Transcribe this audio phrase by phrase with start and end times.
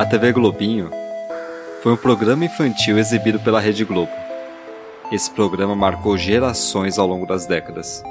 [0.00, 0.90] A TV Globinho
[1.82, 4.10] foi um programa infantil exibido pela Rede Globo.
[5.12, 8.02] Esse programa marcou gerações ao longo das décadas.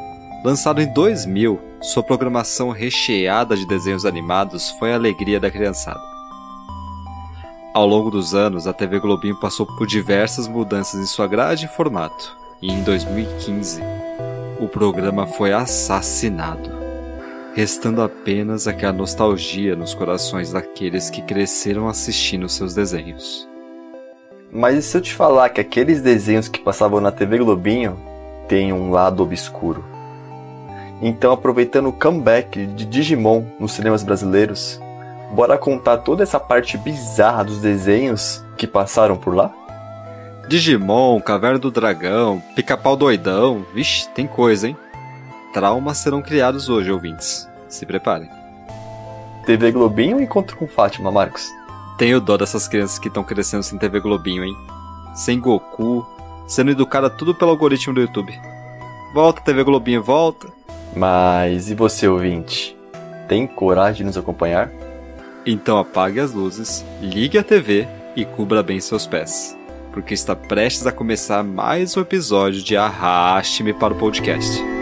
[0.46, 6.00] Lançado em 2000, sua programação recheada de desenhos animados foi a alegria da criançada.
[7.73, 11.76] Ao longo dos anos, a TV Globinho passou por diversas mudanças em sua grade e
[11.76, 13.82] formato, e em 2015,
[14.60, 16.70] o programa foi assassinado,
[17.60, 23.45] restando apenas aquela nostalgia nos corações daqueles que cresceram assistindo seus desenhos.
[24.49, 27.99] Mas e se eu te falar que aqueles desenhos que passavam na TV Globinho
[28.48, 29.84] têm um lado obscuro?
[31.02, 34.80] Então, aproveitando o comeback de Digimon nos cinemas brasileiros,
[35.34, 39.54] bora contar toda essa parte bizarra dos desenhos que passaram por lá?
[40.48, 44.77] Digimon, Caverna do Dragão, Pica-Pau Doidão, vixe, tem coisa, hein?
[45.54, 47.48] Traumas serão criados hoje, ouvintes.
[47.70, 48.30] Se preparem.
[49.46, 51.48] TV Globinho ou Encontro com Fátima, Marcos?
[51.98, 54.55] Tenho dó dessas crianças que estão crescendo sem TV Globinho, hein?
[55.16, 56.05] Sem Goku,
[56.48, 58.38] sendo educada tudo pelo algoritmo do YouTube.
[59.13, 60.48] Volta, TV Globinho, volta.
[60.96, 62.77] Mas e você, ouvinte?
[63.27, 64.72] Tem coragem de nos acompanhar?
[65.46, 69.58] Então apague as luzes, ligue a TV e cubra bem seus pés.
[69.91, 74.78] Porque está prestes a começar mais um episódio de Arraste-me para o Podcast.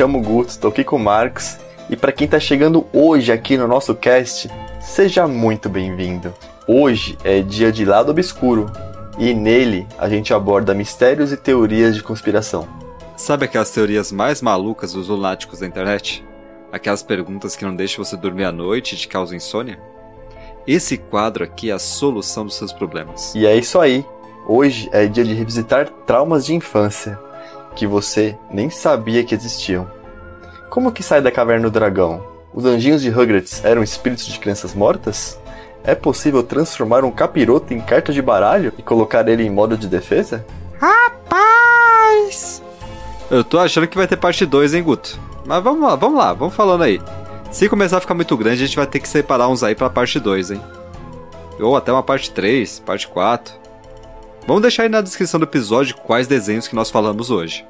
[0.00, 1.58] Chamo Guto, estou aqui com o Marcos.
[1.90, 4.48] E para quem está chegando hoje aqui no nosso cast,
[4.80, 6.32] seja muito bem-vindo.
[6.66, 8.72] Hoje é dia de Lado Obscuro
[9.18, 12.66] e nele a gente aborda mistérios e teorias de conspiração.
[13.14, 16.24] Sabe aquelas teorias mais malucas dos lunáticos da internet?
[16.72, 19.78] Aquelas perguntas que não deixam você dormir à noite e te causam insônia?
[20.66, 23.34] Esse quadro aqui é a solução dos seus problemas.
[23.34, 24.02] E é isso aí.
[24.48, 27.18] Hoje é dia de revisitar traumas de infância
[27.80, 29.90] que você nem sabia que existiam.
[30.68, 32.22] Como que sai da caverna do dragão?
[32.52, 35.40] Os anjinhos de Rugrats eram espíritos de crianças mortas?
[35.82, 39.88] É possível transformar um capiroto em carta de baralho e colocar ele em modo de
[39.88, 40.44] defesa?
[40.78, 42.62] Rapaz!
[43.30, 45.18] Eu tô achando que vai ter parte 2, hein, Guto?
[45.46, 47.00] Mas vamos lá, vamos lá, vamos falando aí.
[47.50, 49.88] Se começar a ficar muito grande, a gente vai ter que separar uns aí pra
[49.88, 50.60] parte 2, hein?
[51.58, 53.54] Ou até uma parte 3, parte 4.
[54.46, 57.64] Vamos deixar aí na descrição do episódio quais desenhos que nós falamos hoje.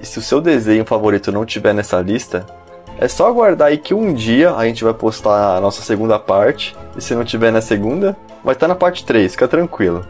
[0.00, 2.46] E se o seu desenho favorito não tiver nessa lista,
[2.98, 6.76] é só aguardar aí que um dia a gente vai postar a nossa segunda parte.
[6.96, 10.04] E se não tiver na segunda, vai estar na parte 3, fica tranquilo.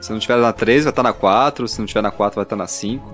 [0.00, 1.66] Se não tiver na 3, vai estar na 4.
[1.66, 3.10] Se não tiver na 4, vai estar na 5.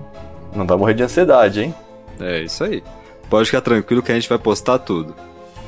[0.53, 1.75] Não vai morrer de ansiedade, hein?
[2.19, 2.83] É isso aí.
[3.29, 5.15] Pode ficar tranquilo que a gente vai postar tudo.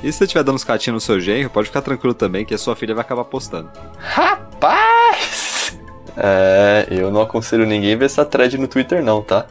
[0.04, 2.54] E se você estiver dando uns catinhos no seu genro, pode ficar tranquilo também que
[2.54, 3.70] a sua filha vai acabar postando.
[3.98, 5.43] Rapaz!
[6.16, 9.46] É, eu não aconselho ninguém ver essa thread no Twitter não, tá?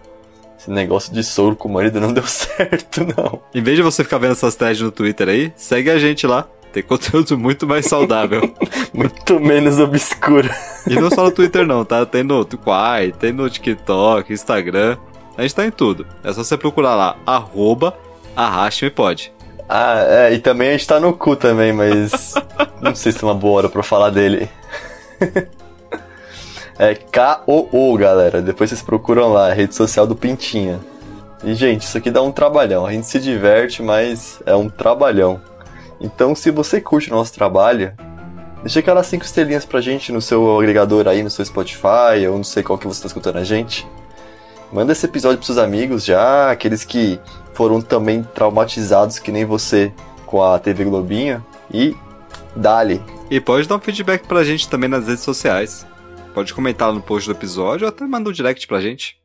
[0.59, 3.41] Esse negócio de soro com o marido não deu certo, não.
[3.55, 6.47] Em vez de você ficar vendo essas threads no Twitter aí, segue a gente lá.
[6.73, 8.55] Tem conteúdo muito mais saudável.
[8.95, 10.50] Muito menos obscuro.
[10.87, 12.05] e não só no Twitter não, tá?
[12.05, 14.99] Tem no Quai, tem no TikTok, Instagram.
[15.37, 16.06] A gente tá em tudo.
[16.23, 17.97] É só você procurar lá, arroba
[18.37, 19.33] arraste-me-pode.
[19.69, 22.34] Ah, é, e também a gente tá no cu também, mas
[22.81, 24.49] não sei se é uma boa hora pra falar dele.
[26.82, 28.43] É K-O-O, galera.
[28.43, 30.81] Depois vocês procuram lá, rede social do Pintinha.
[31.44, 32.84] E, gente, isso aqui dá um trabalhão.
[32.84, 35.41] A gente se diverte, mas é um trabalhão.
[36.00, 37.93] Então, se você curte o nosso trabalho,
[38.62, 42.43] deixa aquelas 5 estrelinhas pra gente no seu agregador aí, no seu Spotify, ou não
[42.43, 43.87] sei qual que você tá escutando a gente.
[44.72, 47.20] Manda esse episódio pros seus amigos já, aqueles que
[47.54, 49.93] foram também traumatizados que nem você
[50.26, 51.47] com a TV Globinho.
[51.72, 51.97] E
[52.56, 53.00] dale.
[53.31, 55.87] E pode dar um feedback pra gente também nas redes sociais.
[56.34, 59.19] Pode comentar lá no post do episódio ou até manda um direct pra gente.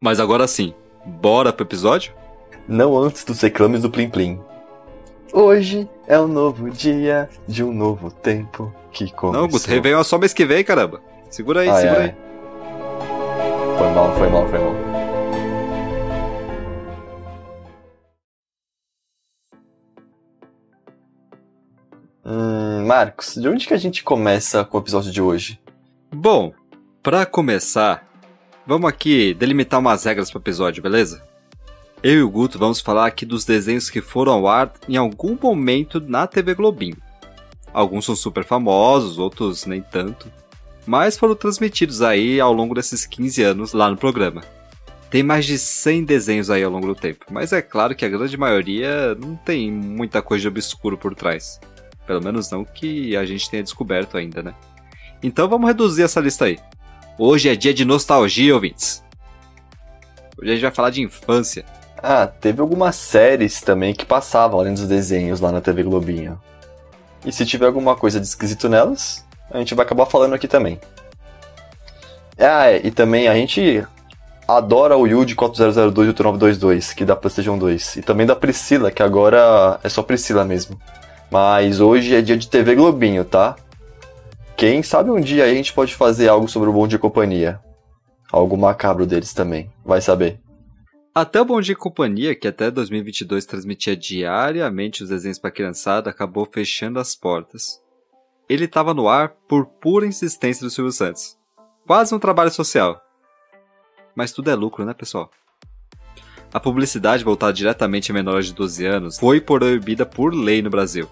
[0.00, 0.74] Mas agora sim,
[1.06, 2.12] bora pro episódio?
[2.66, 4.40] Não antes dos reclames do Plim Plim.
[5.32, 9.42] Hoje é um novo dia de um novo tempo que começou.
[9.42, 11.00] Não, Guto, Réveillon é só mês que vem, caramba.
[11.30, 12.06] Segura aí, Ai, segura ai.
[12.08, 13.78] aí.
[13.78, 14.90] Foi mal, foi mal, foi mal.
[22.24, 25.60] Hum, Marcos, de onde que a gente começa com o episódio de hoje?
[26.12, 26.52] Bom,
[27.04, 28.04] pra começar,
[28.66, 31.22] vamos aqui delimitar umas regras pro episódio, beleza?
[32.02, 35.38] Eu e o Guto vamos falar aqui dos desenhos que foram ao ar em algum
[35.40, 36.96] momento na TV Globinho.
[37.72, 40.30] Alguns são super famosos, outros nem tanto.
[40.84, 44.42] Mas foram transmitidos aí ao longo desses 15 anos lá no programa.
[45.10, 48.08] Tem mais de 100 desenhos aí ao longo do tempo, mas é claro que a
[48.08, 51.60] grande maioria não tem muita coisa de obscuro por trás.
[52.04, 54.54] Pelo menos não que a gente tenha descoberto ainda, né?
[55.22, 56.58] Então vamos reduzir essa lista aí.
[57.18, 59.04] Hoje é dia de nostalgia, ouvintes.
[60.40, 61.64] Hoje a gente vai falar de infância.
[62.02, 66.40] Ah, teve algumas séries também que passavam além dos desenhos lá na TV Globinho.
[67.26, 70.80] E se tiver alguma coisa de esquisito nelas, a gente vai acabar falando aqui também.
[72.38, 73.86] Ah, é, e também a gente
[74.48, 77.96] adora o Yuji 4002 e o 922, que dá PlayStation 2.
[77.96, 80.80] E também da Priscila, que agora é só Priscila mesmo.
[81.30, 83.56] Mas hoje é dia de TV Globinho, tá?
[84.60, 87.58] Quem sabe um dia a gente pode fazer algo sobre o Bom Dia Companhia.
[88.30, 90.38] Algo macabro deles também, vai saber.
[91.14, 96.44] Até o Bom Dia Companhia, que até 2022 transmitia diariamente os desenhos para criançada, acabou
[96.44, 97.80] fechando as portas.
[98.50, 101.38] Ele estava no ar por pura insistência do Silvio Santos.
[101.86, 103.00] Quase um trabalho social.
[104.14, 105.30] Mas tudo é lucro, né, pessoal?
[106.52, 111.08] A publicidade voltada diretamente a menores de 12 anos foi proibida por lei no Brasil.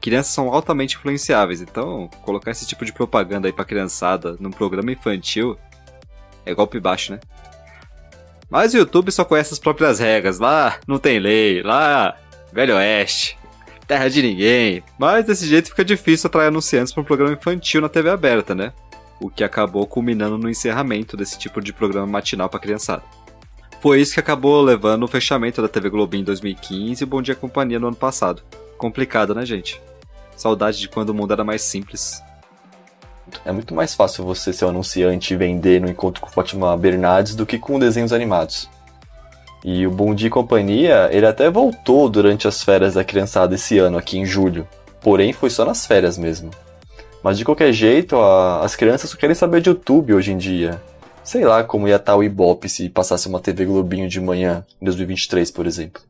[0.00, 4.90] Crianças são altamente influenciáveis, então colocar esse tipo de propaganda aí pra criançada num programa
[4.90, 5.58] infantil
[6.44, 7.20] é golpe baixo, né?
[8.48, 10.38] Mas o YouTube só conhece as próprias regras.
[10.38, 12.16] Lá não tem lei, lá
[12.52, 13.38] Velho Oeste,
[13.86, 14.82] terra de ninguém.
[14.98, 18.72] Mas desse jeito fica difícil atrair anunciantes para um programa infantil na TV aberta, né?
[19.20, 23.02] O que acabou culminando no encerramento desse tipo de programa matinal para criançada.
[23.80, 27.22] Foi isso que acabou levando o fechamento da TV Globinho em 2015 e o Bom
[27.22, 28.42] Dia Companhia no ano passado.
[28.76, 29.80] Complicado, né, gente?
[30.40, 32.22] Saudade de quando o mundo era mais simples.
[33.44, 37.34] É muito mais fácil você ser um anunciante e vender no encontro com Fátima Bernardes
[37.34, 38.66] do que com desenhos animados.
[39.62, 43.98] E o Bom Dia Companhia, ele até voltou durante as férias da criançada esse ano,
[43.98, 44.66] aqui em julho.
[45.02, 46.50] Porém, foi só nas férias mesmo.
[47.22, 50.82] Mas de qualquer jeito, a, as crianças só querem saber de YouTube hoje em dia.
[51.22, 54.86] Sei lá como ia estar o Ibope se passasse uma TV Globinho de manhã, em
[54.86, 56.00] 2023, por exemplo.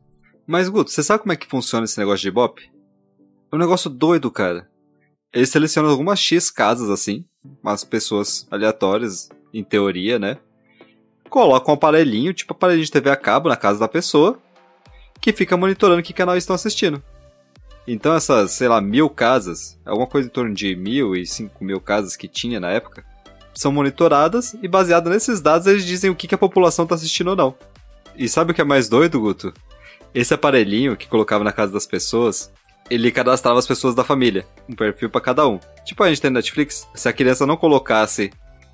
[0.47, 2.71] Mas, Guto, você sabe como é que funciona esse negócio de Ibope?
[3.51, 4.69] É um negócio doido, cara.
[5.33, 7.25] Eles selecionam algumas X casas, assim,
[7.61, 10.37] umas pessoas aleatórias, em teoria, né?
[11.29, 14.39] Colocam um aparelhinho, tipo aparelhinho de TV a cabo, na casa da pessoa,
[15.19, 17.03] que fica monitorando que canal estão assistindo.
[17.85, 21.81] Então essas, sei lá, mil casas, alguma coisa em torno de mil e cinco mil
[21.81, 23.03] casas que tinha na época,
[23.53, 27.31] são monitoradas e baseado nesses dados eles dizem o que, que a população está assistindo
[27.31, 27.55] ou não.
[28.15, 29.53] E sabe o que é mais doido, Guto?
[30.13, 32.51] Esse aparelhinho que colocava na casa das pessoas,
[32.91, 35.59] ele cadastrava as pessoas da família, um perfil para cada um.
[35.85, 38.31] Tipo a gente tem no Netflix, se a criança não colocasse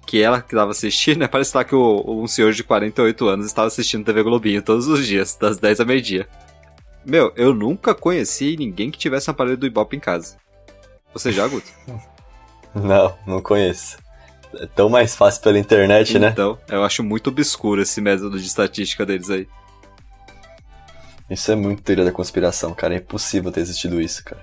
[0.08, 3.46] que ela que estava assistindo, né, parece lá que o, um senhor de 48 anos
[3.46, 6.28] estava assistindo TV Globinho todos os dias, das 10 a meio-dia.
[7.06, 10.38] Meu, eu nunca conheci ninguém que tivesse um aparelho do Ibope em casa.
[11.14, 11.68] Você já, Guto?
[12.76, 13.98] Não, não conheço.
[14.54, 16.30] É tão mais fácil pela internet, então, né?
[16.32, 19.48] Então, eu acho muito obscuro esse método de estatística deles aí.
[21.30, 22.94] Isso é muito teoria da conspiração, cara.
[22.94, 24.42] É impossível ter existido isso, cara.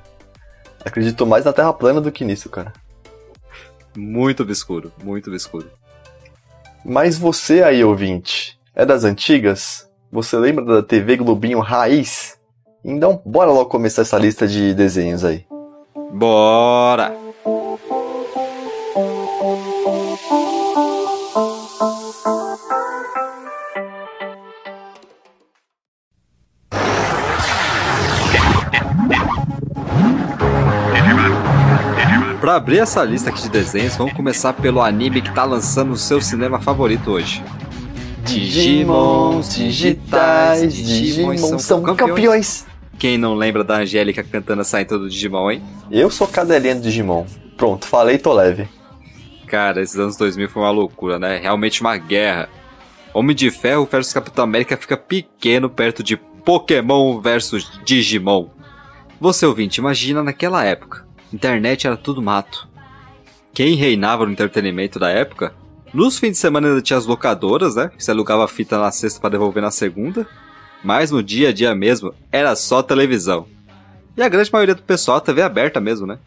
[0.85, 2.73] Acredito mais na Terra plana do que nisso, cara.
[3.97, 5.71] Muito obscuro, muito obscuro.
[6.85, 9.89] Mas você aí, ouvinte, é das antigas?
[10.13, 12.39] Você lembra da TV Globinho Raiz?
[12.85, 15.47] Então, bora logo começar essa lista de desenhos aí.
[16.13, 17.24] Bora!
[32.55, 35.97] Para abrir essa lista aqui de desenhos, vamos começar pelo anime que tá lançando o
[35.97, 37.43] seu cinema favorito hoje.
[38.23, 42.15] Digimons digitais, Digimons são, são campeões.
[42.15, 42.67] campeões.
[42.97, 45.65] Quem não lembra da Angélica cantando a saída do Digimon, hein?
[45.91, 47.27] Eu sou cadelinha do Digimon.
[47.57, 48.69] Pronto, falei, tô leve.
[49.49, 51.39] Cara, esses anos 2000 foi uma loucura, né?
[51.39, 52.49] Realmente uma guerra.
[53.13, 58.47] Homem de Ferro versus Capitão América fica pequeno perto de Pokémon versus Digimon.
[59.21, 61.04] Você ouvinte, imagina naquela época
[61.35, 62.69] internet era tudo mato.
[63.53, 65.53] Quem reinava no entretenimento da época?
[65.93, 67.91] Nos fins de semana ainda tinha as locadoras, né?
[67.99, 70.27] Você alugava a fita na sexta para devolver na segunda.
[70.83, 73.47] Mas no dia a dia mesmo, era só televisão.
[74.17, 76.19] E a grande maioria do pessoal, TV aberta mesmo, né?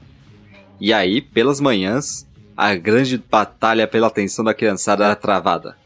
[0.80, 5.78] E aí, pelas manhãs, a grande batalha pela atenção da criançada era travada.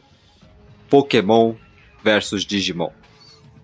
[0.90, 1.54] Pokémon
[2.04, 2.92] versus Digimon.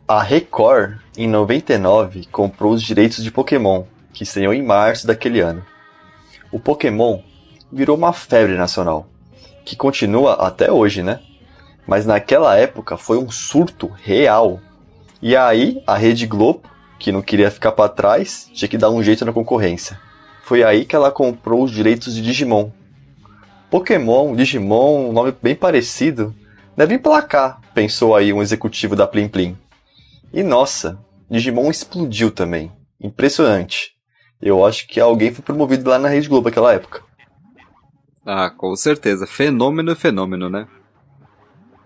[0.07, 3.85] A Record, em 99, comprou os direitos de Pokémon
[4.17, 5.63] que estreou em março daquele ano.
[6.51, 7.19] O Pokémon
[7.71, 9.07] virou uma febre nacional,
[9.63, 11.19] que continua até hoje, né?
[11.85, 14.59] Mas naquela época foi um surto real.
[15.21, 16.63] E aí a Rede Globo,
[16.97, 19.99] que não queria ficar para trás, tinha que dar um jeito na concorrência.
[20.41, 22.71] foi aí que ela comprou os direitos de Digimon.
[23.69, 26.33] Pokémon, Digimon, um nome bem parecido,
[26.75, 29.55] deve emplacar, pensou aí um executivo da Plim Plim.
[30.33, 30.97] E nossa,
[31.29, 32.71] Digimon explodiu também.
[32.99, 33.96] Impressionante.
[34.41, 37.03] Eu acho que alguém foi promovido lá na Rede Globo naquela época.
[38.25, 39.25] Ah, com certeza.
[39.25, 40.67] Fenômeno é fenômeno, né?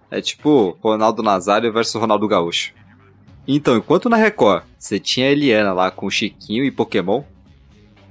[0.09, 2.73] É tipo Ronaldo Nazário versus Ronaldo Gaúcho.
[3.47, 7.23] Então, enquanto na Record você tinha a Eliana lá com Chiquinho e Pokémon,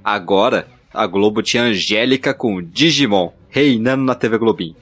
[0.03, 4.75] agora a Globo tinha a Angélica com Digimon reinando na TV Globinho.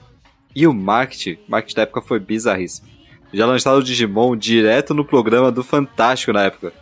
[0.56, 2.88] E o marketing, marketing da época foi bizarríssimo.
[3.34, 6.74] Já lançaram o Digimon direto no programa do Fantástico na época.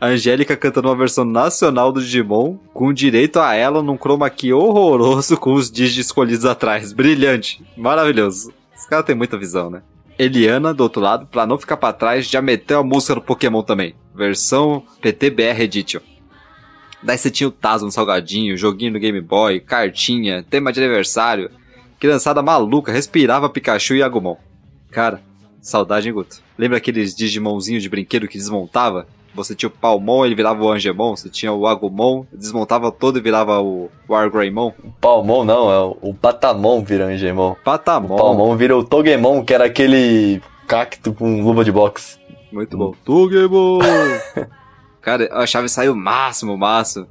[0.00, 4.52] A Angélica cantando uma versão nacional do Digimon, com direito a ela num chroma key
[4.52, 6.92] horroroso com os Digi escolhidos atrás.
[6.92, 7.60] Brilhante.
[7.76, 8.52] Maravilhoso.
[8.76, 9.82] Esse cara tem muita visão, né?
[10.16, 13.62] Eliana, do outro lado, pra não ficar para trás, já meteu a música no Pokémon
[13.62, 13.94] também.
[14.14, 16.00] Versão PTBR Edition.
[17.02, 21.50] Daí você tinha o Tazo no Salgadinho, joguinho no Game Boy, cartinha, tema de aniversário.
[21.98, 24.36] Criançada maluca, respirava Pikachu e Agumon.
[24.92, 25.20] Cara,
[25.60, 26.40] saudade, hein, Guto?
[26.56, 29.08] Lembra aqueles Digimonzinhos de brinquedo que desmontava?
[29.42, 31.16] Você tinha o Palmon, ele virava o Angemon.
[31.16, 34.72] Você tinha o Agumon, desmontava todo e virava o Wargreymon.
[34.82, 37.56] O Palmon não, é o Patamon vira Angemon.
[37.64, 38.14] Patamon.
[38.14, 42.18] O Palmon vira o Togemon, que era aquele cacto com luva de boxe.
[42.52, 42.94] Muito bom.
[43.04, 43.78] Togemon!
[45.00, 45.28] Cara,
[45.64, 47.06] isso aí o máximo, o máximo.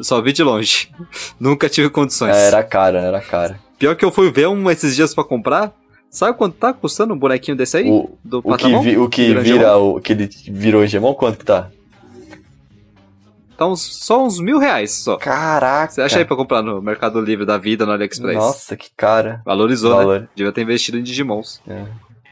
[0.00, 0.90] Só vi de longe.
[1.40, 2.36] Nunca tive condições.
[2.36, 3.58] É, era cara, era cara.
[3.78, 5.72] Pior que eu fui ver um esses dias para comprar.
[6.14, 7.90] Sabe quanto tá custando um bonequinho desse aí?
[7.90, 11.44] O, do o que, vi, o que vira o que ele virou Gemon, quanto que
[11.44, 11.70] tá?
[13.56, 15.16] Tá uns, só uns mil reais só.
[15.16, 15.92] Caraca!
[15.92, 18.36] Você acha aí pra comprar no Mercado Livre da vida, no AliExpress?
[18.36, 19.42] Nossa, que cara.
[19.44, 19.96] Valorizou, né?
[19.96, 20.20] Valor.
[20.20, 20.28] né?
[20.36, 21.60] Devia ter investido em Digimons.
[21.66, 21.82] É.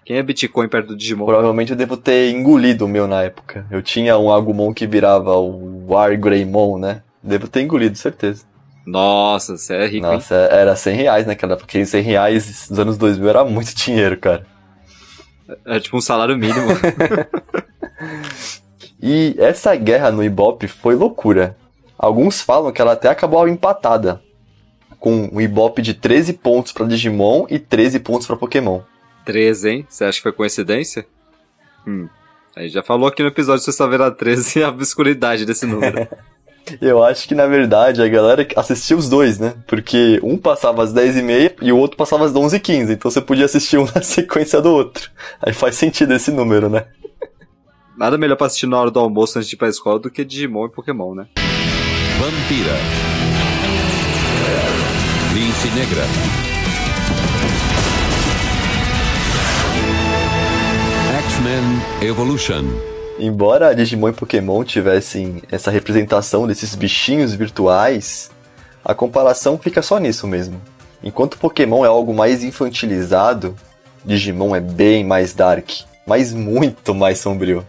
[0.05, 1.27] Quem é Bitcoin perto do Digimon?
[1.27, 3.67] Provavelmente eu devo ter engolido o meu na época.
[3.69, 7.03] Eu tinha um Agumon que virava o Wargreymon, né?
[7.21, 8.45] Devo ter engolido, certeza.
[8.85, 11.67] Nossa, você é rico, Nossa, era 100 reais naquela época.
[11.67, 14.47] Porque 100 reais nos anos 2000 era muito dinheiro, cara.
[15.67, 16.69] É tipo um salário mínimo.
[19.01, 21.57] e essa guerra no Ibope foi loucura.
[21.99, 24.21] Alguns falam que ela até acabou empatada.
[24.99, 28.81] Com um Ibope de 13 pontos para Digimon e 13 pontos para Pokémon.
[29.25, 29.87] 13, hein?
[29.89, 31.07] Você acha que foi coincidência?
[31.87, 32.09] Hum.
[32.55, 36.07] A gente já falou aqui no episódio de Sexta-feira 13 a obscuridade desse número.
[36.81, 39.55] Eu acho que na verdade a galera assistia os dois, né?
[39.67, 42.91] Porque um passava às 10h30 e o outro passava às 11h15.
[42.91, 45.11] Então você podia assistir um na sequência do outro.
[45.41, 46.87] Aí faz sentido esse número, né?
[47.97, 50.25] Nada melhor pra assistir na hora do almoço antes de ir pra escola do que
[50.25, 51.27] Digimon e Pokémon, né?
[52.19, 52.77] Vampira.
[55.35, 56.03] Lince Negra.
[61.27, 62.92] X-Men Evolution.
[63.25, 68.33] Embora Digimon e Pokémon tivessem essa representação desses bichinhos virtuais,
[68.85, 70.61] a comparação fica só nisso mesmo.
[71.05, 73.55] Enquanto Pokémon é algo mais infantilizado,
[74.05, 75.71] Digimon é bem mais dark,
[76.05, 77.65] mas muito mais sombrio.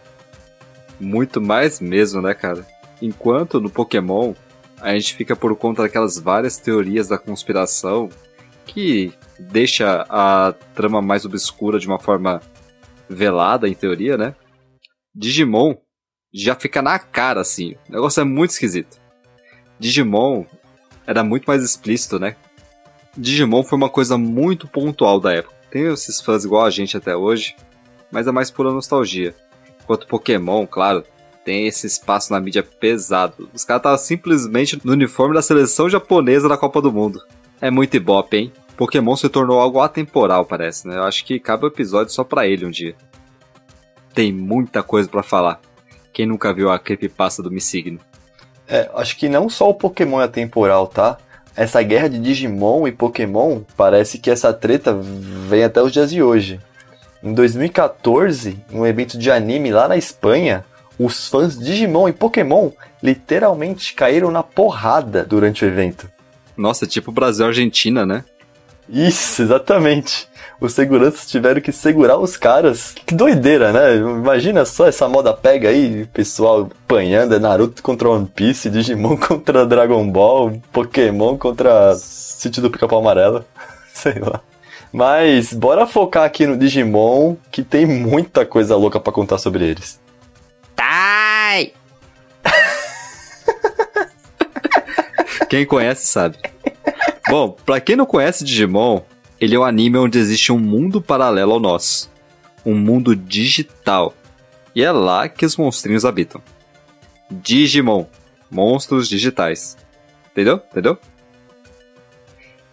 [0.99, 2.65] Muito mais mesmo, né, cara?
[2.99, 4.33] Enquanto no Pokémon
[4.81, 8.09] a gente fica por conta daquelas várias teorias da conspiração
[8.65, 12.41] que deixa a trama mais obscura de uma forma
[13.07, 14.33] velada, em teoria, né?
[15.15, 15.75] Digimon
[16.33, 17.75] já fica na cara, assim.
[17.87, 18.99] O negócio é muito esquisito.
[19.79, 20.45] Digimon
[21.05, 22.35] era muito mais explícito, né?
[23.15, 25.53] Digimon foi uma coisa muito pontual da época.
[25.69, 27.55] Tem esses fãs igual a gente até hoje,
[28.11, 29.35] mas é mais pura nostalgia.
[29.83, 31.03] Enquanto Pokémon, claro,
[31.43, 33.49] tem esse espaço na mídia pesado.
[33.53, 37.21] Os caras estavam simplesmente no uniforme da seleção japonesa da Copa do Mundo.
[37.61, 38.53] É muito ibope, hein?
[38.75, 40.97] Pokémon se tornou algo atemporal, parece, né?
[40.97, 42.95] Eu acho que cabe um episódio só pra ele um dia.
[44.13, 45.59] Tem muita coisa para falar.
[46.11, 47.99] Quem nunca viu a creepypasta do Missigno?
[48.67, 51.17] É, acho que não só o Pokémon é atemporal, tá?
[51.55, 56.23] Essa guerra de Digimon e Pokémon, parece que essa treta vem até os dias de
[56.23, 56.59] hoje.
[57.23, 60.65] Em 2014, em um evento de anime lá na Espanha,
[60.97, 66.09] os fãs de Digimon e Pokémon literalmente caíram na porrada durante o evento.
[66.55, 68.23] Nossa, tipo Brasil e Argentina, né?
[68.89, 70.27] Isso, exatamente.
[70.63, 72.95] Os seguranças tiveram que segurar os caras.
[73.05, 73.97] Que doideira, né?
[73.97, 79.65] Imagina só essa moda pega aí, pessoal apanhando, é Naruto contra One Piece, Digimon contra
[79.65, 83.43] Dragon Ball, Pokémon contra Sítio do Pica-Pau Amarelo.
[83.93, 84.39] Sei lá.
[84.89, 89.99] Mas bora focar aqui no Digimon, que tem muita coisa louca para contar sobre eles.
[90.77, 91.73] Tai!
[95.49, 96.37] Quem conhece sabe.
[97.27, 99.01] Bom, pra quem não conhece Digimon,
[99.43, 102.09] ele é um anime onde existe um mundo paralelo ao nosso.
[102.65, 104.15] Um mundo digital.
[104.73, 106.41] E é lá que os monstrinhos habitam.
[107.29, 108.05] Digimon.
[108.49, 109.75] Monstros digitais.
[110.31, 110.61] Entendeu?
[110.71, 110.97] Entendeu?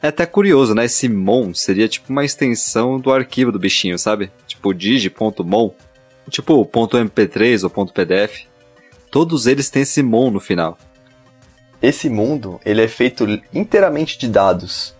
[0.01, 0.85] É até curioso, né?
[0.85, 4.31] Esse mon seria tipo uma extensão do arquivo do bichinho, sabe?
[4.47, 5.73] Tipo digi.mon.
[6.31, 8.47] Tipo .mp3 ou .pdf.
[9.11, 10.79] Todos eles têm esse mon no final.
[11.83, 14.95] Esse mundo, ele é feito inteiramente de dados.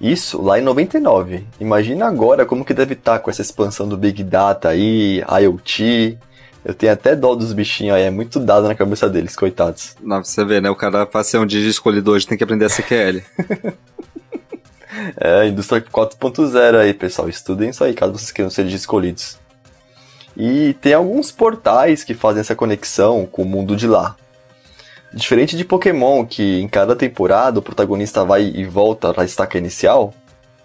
[0.00, 1.44] Isso lá em 99.
[1.60, 6.18] Imagina agora como que deve estar tá com essa expansão do Big Data aí, IoT.
[6.64, 9.96] Eu tenho até dó dos bichinhos aí, é muito dado na cabeça deles, coitados.
[10.00, 10.68] Não, você vê, né?
[10.68, 13.22] O cara, pra ser um digi escolhido hoje, tem que aprender a SQL.
[15.16, 17.28] é, indústria 4.0 aí, pessoal.
[17.28, 19.38] Estudem isso aí, caso vocês queiram ser escolhidos.
[20.36, 24.14] E tem alguns portais que fazem essa conexão com o mundo de lá.
[25.12, 29.56] Diferente de Pokémon, que em cada temporada o protagonista vai e volta para a estaca
[29.56, 30.12] inicial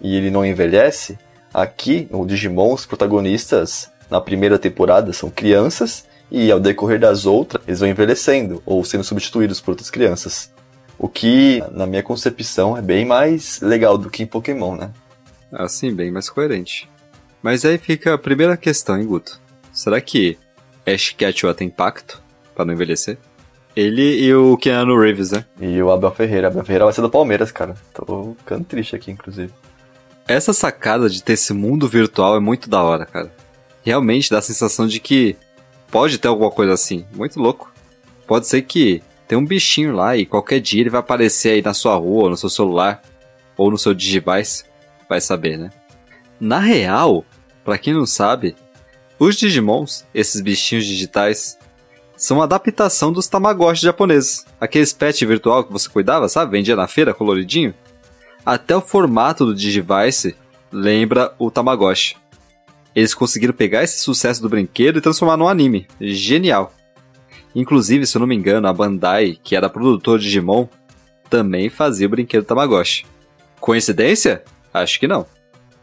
[0.00, 1.18] e ele não envelhece,
[1.52, 7.62] aqui no Digimon os protagonistas na primeira temporada são crianças e ao decorrer das outras
[7.66, 10.52] eles vão envelhecendo ou sendo substituídos por outras crianças.
[10.98, 14.90] O que, na minha concepção, é bem mais legal do que em Pokémon, né?
[15.50, 16.88] Assim, bem mais coerente.
[17.42, 19.40] Mas aí fica a primeira questão, hein, Guto?
[19.72, 20.38] Será que
[20.86, 22.22] Ash Ketchum tem impacto
[22.54, 23.18] para não envelhecer?
[23.76, 25.44] Ele e o Keanu Reeves, né?
[25.60, 26.48] E o Abel Ferreira.
[26.48, 27.74] Abel Ferreira vai ser do Palmeiras, cara.
[27.92, 29.52] Tô ficando triste aqui, inclusive.
[30.28, 33.32] Essa sacada de ter esse mundo virtual é muito da hora, cara.
[33.82, 35.36] Realmente dá a sensação de que
[35.90, 37.04] pode ter alguma coisa assim.
[37.14, 37.72] Muito louco.
[38.26, 41.74] Pode ser que tem um bichinho lá e qualquer dia ele vai aparecer aí na
[41.74, 43.02] sua rua, no seu celular,
[43.56, 44.64] ou no seu Digivice.
[45.08, 45.70] Vai saber, né?
[46.40, 47.24] Na real,
[47.64, 48.54] para quem não sabe,
[49.18, 51.58] os Digimons, esses bichinhos digitais,
[52.16, 54.46] são uma adaptação dos Tamagotchi japoneses.
[54.60, 56.52] Aqueles pet virtual que você cuidava, sabe?
[56.52, 57.74] Vendia na feira coloridinho.
[58.44, 60.36] Até o formato do Digivice
[60.70, 62.16] lembra o Tamagotchi.
[62.94, 65.86] Eles conseguiram pegar esse sucesso do brinquedo e transformar num anime.
[66.00, 66.72] Genial.
[67.54, 70.68] Inclusive, se eu não me engano, a Bandai, que era produtor de Digimon,
[71.28, 73.06] também fazia o brinquedo Tamagotchi.
[73.60, 74.44] Coincidência?
[74.72, 75.26] Acho que não.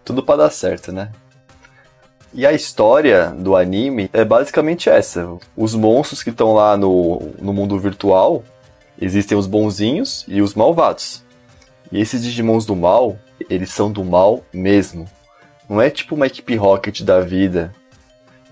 [0.05, 1.11] Tudo para dar certo, né?
[2.33, 5.27] E a história do anime é basicamente essa.
[5.55, 8.43] Os monstros que estão lá no, no mundo virtual,
[8.99, 11.23] existem os bonzinhos e os malvados.
[11.91, 13.17] E esses Digimons do mal,
[13.49, 15.05] eles são do mal mesmo.
[15.69, 17.73] Não é tipo uma equipe Rocket da vida.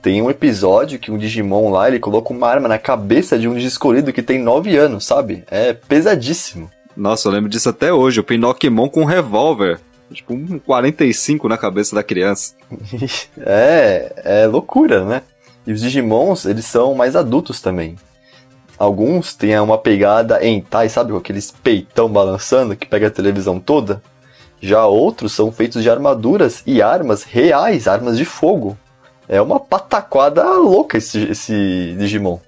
[0.01, 3.57] Tem um episódio que um Digimon lá, ele coloca uma arma na cabeça de um
[3.57, 5.43] escolhido que tem 9 anos, sabe?
[5.49, 6.69] É pesadíssimo.
[6.95, 8.19] Nossa, eu lembro disso até hoje.
[8.19, 9.79] O Pinocchimon com um revólver.
[10.13, 12.55] Tipo, um 45 na cabeça da criança.
[13.39, 15.21] é, é loucura, né?
[15.67, 17.95] E os Digimons, eles são mais adultos também.
[18.77, 21.11] Alguns têm uma pegada em Tai, sabe?
[21.11, 24.01] Com aqueles peitão balançando que pega a televisão toda.
[24.61, 28.77] Já outros são feitos de armaduras e armas reais, armas de fogo.
[29.27, 32.39] É uma pataquada louca esse, esse Digimon.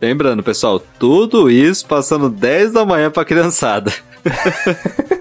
[0.00, 3.90] Lembrando, pessoal, tudo isso passando 10 da manhã pra criançada.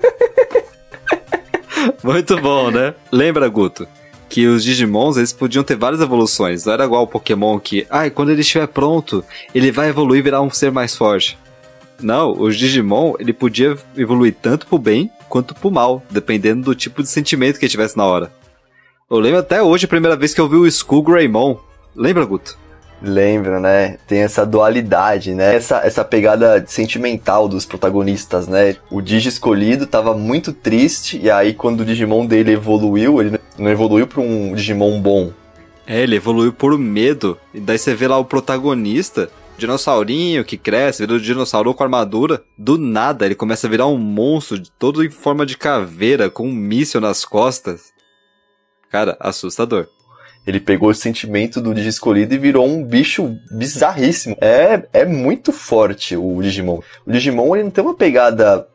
[2.04, 2.94] Muito bom, né?
[3.12, 3.88] Lembra, Guto?
[4.28, 6.66] que os Digimons eles podiam ter várias evoluções.
[6.66, 10.20] Não era igual o Pokémon que, ai, ah, quando ele estiver pronto, ele vai evoluir
[10.20, 11.38] e virar um ser mais forte.
[12.02, 17.02] Não, os Digimon ele podia evoluir tanto pro bem quanto pro mal, dependendo do tipo
[17.02, 18.32] de sentimento que ele tivesse na hora.
[19.10, 21.58] Eu lembro até hoje a primeira vez que eu vi o Skull Greymon.
[21.96, 22.58] Lembra, Guto?
[23.02, 23.98] Lembro, né?
[24.08, 25.56] Tem essa dualidade, né?
[25.56, 28.78] Essa, essa pegada sentimental dos protagonistas, né?
[28.90, 33.70] O Digi escolhido tava muito triste, e aí quando o Digimon dele evoluiu, ele não
[33.70, 35.32] evoluiu pra um Digimon bom.
[35.86, 37.38] É, ele evoluiu por medo.
[37.54, 42.44] E daí você vê lá o protagonista, dinossaurinho que cresce, vira o dinossauro com armadura.
[42.58, 46.54] Do nada, ele começa a virar um monstro, todo em forma de caveira, com um
[46.54, 47.94] míssil nas costas.
[48.90, 49.88] Cara, assustador.
[50.46, 54.38] Ele pegou o sentimento do Digi escolhido e virou um bicho bizarríssimo.
[54.40, 56.82] É, é muito forte o Digimon.
[57.06, 58.68] O Digimon ele não tem uma pegada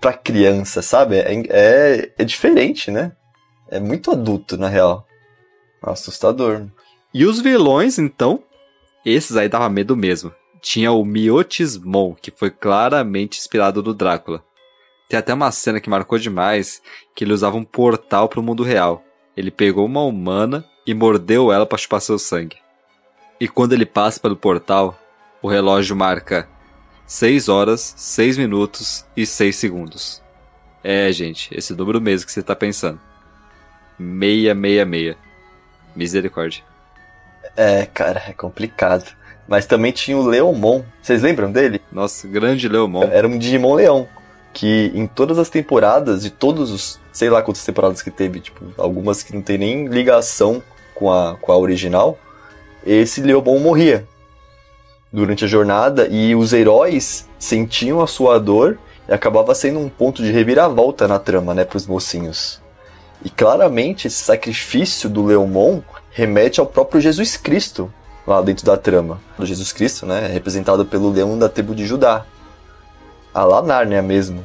[0.00, 1.16] pra criança, sabe?
[1.16, 3.12] É, é, é diferente, né?
[3.70, 5.06] É muito adulto, na real.
[5.82, 6.66] Assustador.
[7.12, 8.42] E os vilões, então?
[9.04, 10.32] Esses aí dava medo mesmo.
[10.60, 14.44] Tinha o Miotismon, que foi claramente inspirado no Drácula.
[15.08, 16.82] Tem até uma cena que marcou demais,
[17.14, 19.02] que ele usava um portal para o mundo real.
[19.34, 22.56] Ele pegou uma humana e mordeu ela para chupar seu sangue.
[23.38, 24.98] E quando ele passa pelo portal,
[25.42, 26.48] o relógio marca
[27.06, 30.22] 6 horas, 6 minutos e 6 segundos.
[30.82, 32.98] É, gente, esse número mesmo que você tá pensando.
[33.98, 35.14] 666.
[35.94, 36.64] Misericórdia.
[37.54, 39.14] É, cara, é complicado.
[39.46, 40.82] Mas também tinha o Leomon.
[41.02, 41.82] Vocês lembram dele?
[41.92, 43.02] Nossa, grande Leomon.
[43.12, 44.08] Era um Digimon Leão.
[44.54, 46.98] Que em todas as temporadas, de todos os.
[47.12, 50.62] sei lá quantas temporadas que teve, tipo, algumas que não tem nem ligação
[50.98, 52.18] com a, com a original,
[52.84, 54.06] esse Leobon morria
[55.12, 60.22] durante a jornada e os heróis sentiam a sua dor e acabava sendo um ponto
[60.22, 62.60] de reviravolta na trama, né, pros mocinhos.
[63.24, 65.80] E claramente esse sacrifício do Leomon
[66.10, 67.92] remete ao próprio Jesus Cristo
[68.26, 69.20] lá dentro da trama.
[69.38, 72.26] Do Jesus Cristo, né, representado pelo leão da tribo de Judá.
[73.32, 74.44] A lá Nárnia mesmo.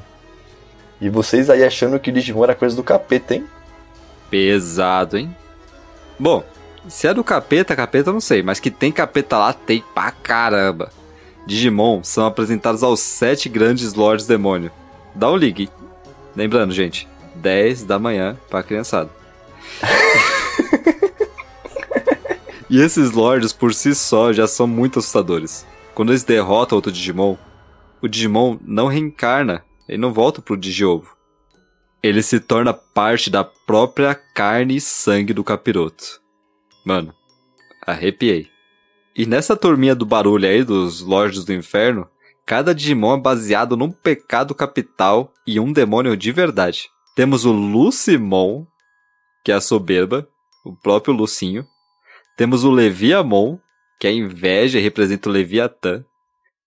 [1.02, 3.46] E vocês aí achando que o Digimon era coisa do capeta, hein?
[4.30, 5.36] Pesado, hein?
[6.24, 6.42] Bom,
[6.88, 10.10] se é do capeta, capeta eu não sei, mas que tem capeta lá, tem pra
[10.10, 10.90] caramba.
[11.46, 14.72] Digimon são apresentados aos sete grandes Lords Demônio.
[15.14, 15.70] Dá o ligue.
[16.34, 19.10] Lembrando, gente, 10 da manhã pra criançada.
[22.70, 25.66] e esses Lords por si só já são muito assustadores.
[25.94, 27.36] Quando eles derrotam outro Digimon,
[28.02, 31.13] o Digimon não reencarna, ele não volta pro Digiovo.
[32.04, 36.22] Ele se torna parte da própria carne e sangue do capiroto.
[36.86, 37.16] Mano,
[37.88, 38.50] arrepiei.
[39.16, 42.10] E nessa turminha do barulho aí dos Lords do Inferno,
[42.46, 46.90] cada Digimon é baseado num pecado capital e um demônio de verdade.
[47.16, 48.66] Temos o Lucimon,
[49.46, 50.28] que é a soberba,
[50.66, 51.66] o próprio Lucinho.
[52.36, 53.60] Temos o Leviamon,
[53.98, 56.04] que é a inveja e representa o Leviatã.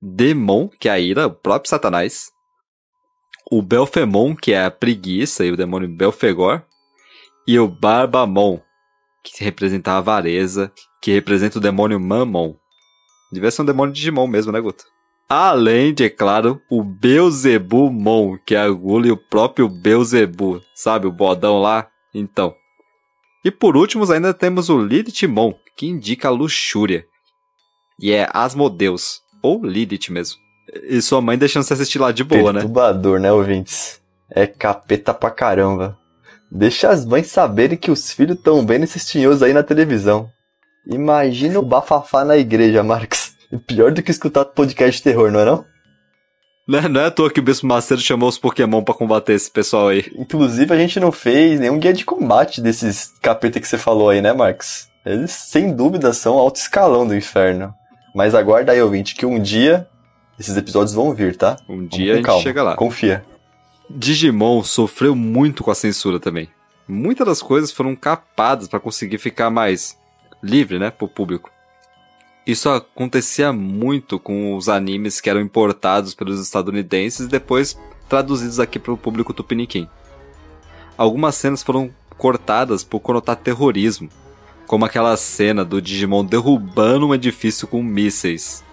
[0.01, 2.31] Demon, que é a ira, o próprio Satanás.
[3.49, 6.63] O Belfemon, que é a preguiça e o demônio Belfegor.
[7.47, 8.61] E o Barbamon,
[9.23, 12.57] que representa a avareza, que representa o demônio Mammon.
[13.33, 14.85] Devia ser um demônio de Digimon mesmo, né, Guto?
[15.29, 21.89] Além de, é claro, o Beelzebumon, que agulha o próprio Beelzebu, sabe, o bodão lá?
[22.15, 22.55] Então.
[23.45, 27.07] E por último, ainda temos o Lilithmon, que indica a luxúria.
[27.99, 30.46] E é Asmodeus, ou Lilith mesmo.
[30.89, 32.61] E sua mãe deixando se assistir lá de boa, né?
[32.61, 34.01] Perturbador, né, ouvintes?
[34.31, 35.97] É capeta pra caramba.
[36.51, 40.31] Deixa as mães saberem que os filhos estão vendo esses tinhosos aí na televisão.
[40.87, 43.33] Imagina o bafafá na igreja, Marcos.
[43.67, 45.65] Pior do que escutar podcast de terror, não é não?
[46.69, 49.35] Não é, não é à toa que o Bispo Macedo chamou os Pokémon para combater
[49.35, 50.05] esse pessoal aí.
[50.17, 54.21] Inclusive, a gente não fez nenhum guia de combate desses capeta que você falou aí,
[54.21, 54.89] né, Marcos?
[55.05, 57.73] Eles, sem dúvida, são alto escalão do inferno.
[58.13, 59.87] Mas aguarda aí, ouvinte, que um dia
[60.39, 61.57] esses episódios vão vir, tá?
[61.69, 62.43] Um Vamos dia a gente calma.
[62.43, 62.77] chega lá.
[62.77, 63.25] Confia.
[63.89, 66.49] Digimon sofreu muito com a censura também.
[66.89, 69.99] Muitas das coisas foram capadas para conseguir ficar mais
[70.43, 71.51] livre, né, pro público.
[72.47, 77.77] Isso acontecia muito com os animes que eram importados pelos estadunidenses e depois
[78.09, 79.89] traduzidos aqui para o público tupiniquim.
[80.97, 84.09] Algumas cenas foram cortadas por conotar terrorismo,
[84.67, 88.65] como aquela cena do Digimon derrubando um edifício com mísseis.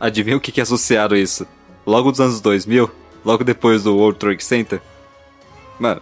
[0.00, 1.46] Adivinha o que, que associaram isso?
[1.86, 2.90] Logo dos anos 2000,
[3.22, 4.80] logo depois do World Trade Center?
[5.78, 6.00] Mano,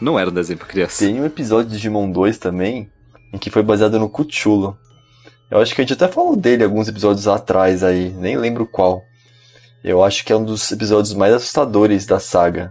[0.00, 1.04] não era um desenho pra criança.
[1.04, 2.90] Tem um episódio de Digimon 2 também,
[3.32, 4.78] em que foi baseado no Cuchulo.
[5.50, 9.02] Eu acho que a gente até falou dele alguns episódios atrás aí, nem lembro qual.
[9.84, 12.70] Eu acho que é um dos episódios mais assustadores da saga.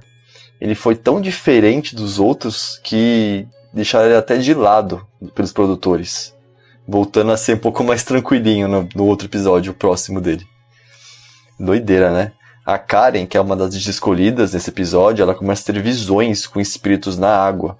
[0.59, 5.05] Ele foi tão diferente dos outros que deixaram ele até de lado
[5.35, 6.33] pelos produtores.
[6.87, 10.47] Voltando a ser um pouco mais tranquilinho no, no outro episódio, o próximo dele.
[11.63, 12.31] Doideira, né?
[12.65, 16.61] A Karen, que é uma das escolhidas nesse episódio, ela começa a ter visões com
[16.61, 17.77] espíritos na água.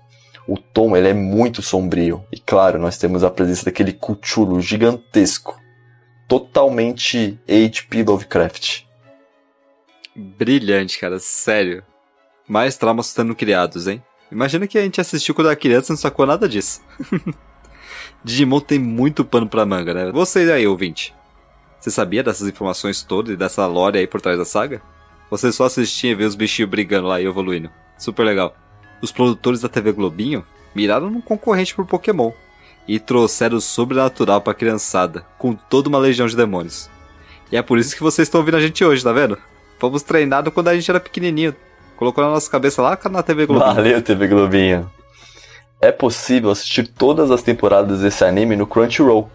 [0.47, 2.23] O tom ele é muito sombrio.
[2.31, 5.57] E claro, nós temos a presença daquele cuchulo gigantesco.
[6.27, 8.03] Totalmente H.P.
[8.03, 8.81] Lovecraft.
[10.15, 11.83] Brilhante, cara, sério.
[12.47, 14.03] Mais traumas sendo criados, hein?
[14.29, 16.81] Imagina que a gente assistiu quando era criança e não sacou nada disso.
[18.23, 20.11] Digimon tem muito pano pra manga, né?
[20.11, 21.13] Você aí, ouvinte.
[21.83, 24.81] Você sabia dessas informações todas e dessa lore aí por trás da saga?
[25.29, 27.69] Você só assistia e vê os bichinhos brigando lá e evoluindo.
[27.97, 28.55] Super legal
[29.03, 32.31] os produtores da TV Globinho miraram num concorrente por Pokémon
[32.87, 36.89] e trouxeram o sobrenatural pra criançada, com toda uma legião de demônios.
[37.51, 39.37] E é por isso que vocês estão ouvindo a gente hoje, tá vendo?
[39.77, 41.53] Fomos treinados quando a gente era pequenininho.
[41.97, 43.75] Colocou na nossa cabeça lá na TV Globinho.
[43.75, 44.89] Valeu, TV Globinho.
[45.81, 49.29] É possível assistir todas as temporadas desse anime no Crunchyroll.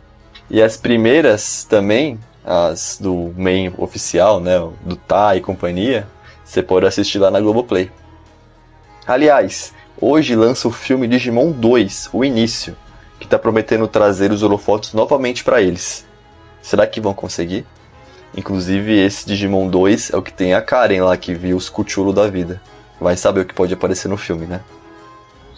[0.51, 6.09] E as primeiras também, as do main oficial, né, do Tai e companhia,
[6.43, 7.91] você pode assistir lá na Globoplay.
[9.07, 12.75] Aliás, hoje lança o filme Digimon 2, o início,
[13.19, 16.07] que está prometendo trazer os holofotes novamente para eles.
[16.63, 17.67] Será que vão conseguir?
[18.35, 22.13] Inclusive, esse Digimon 2 é o que tem a Karen lá que viu os Cuchulo
[22.13, 22.63] da vida.
[23.01, 24.61] Vai saber o que pode aparecer no filme, né?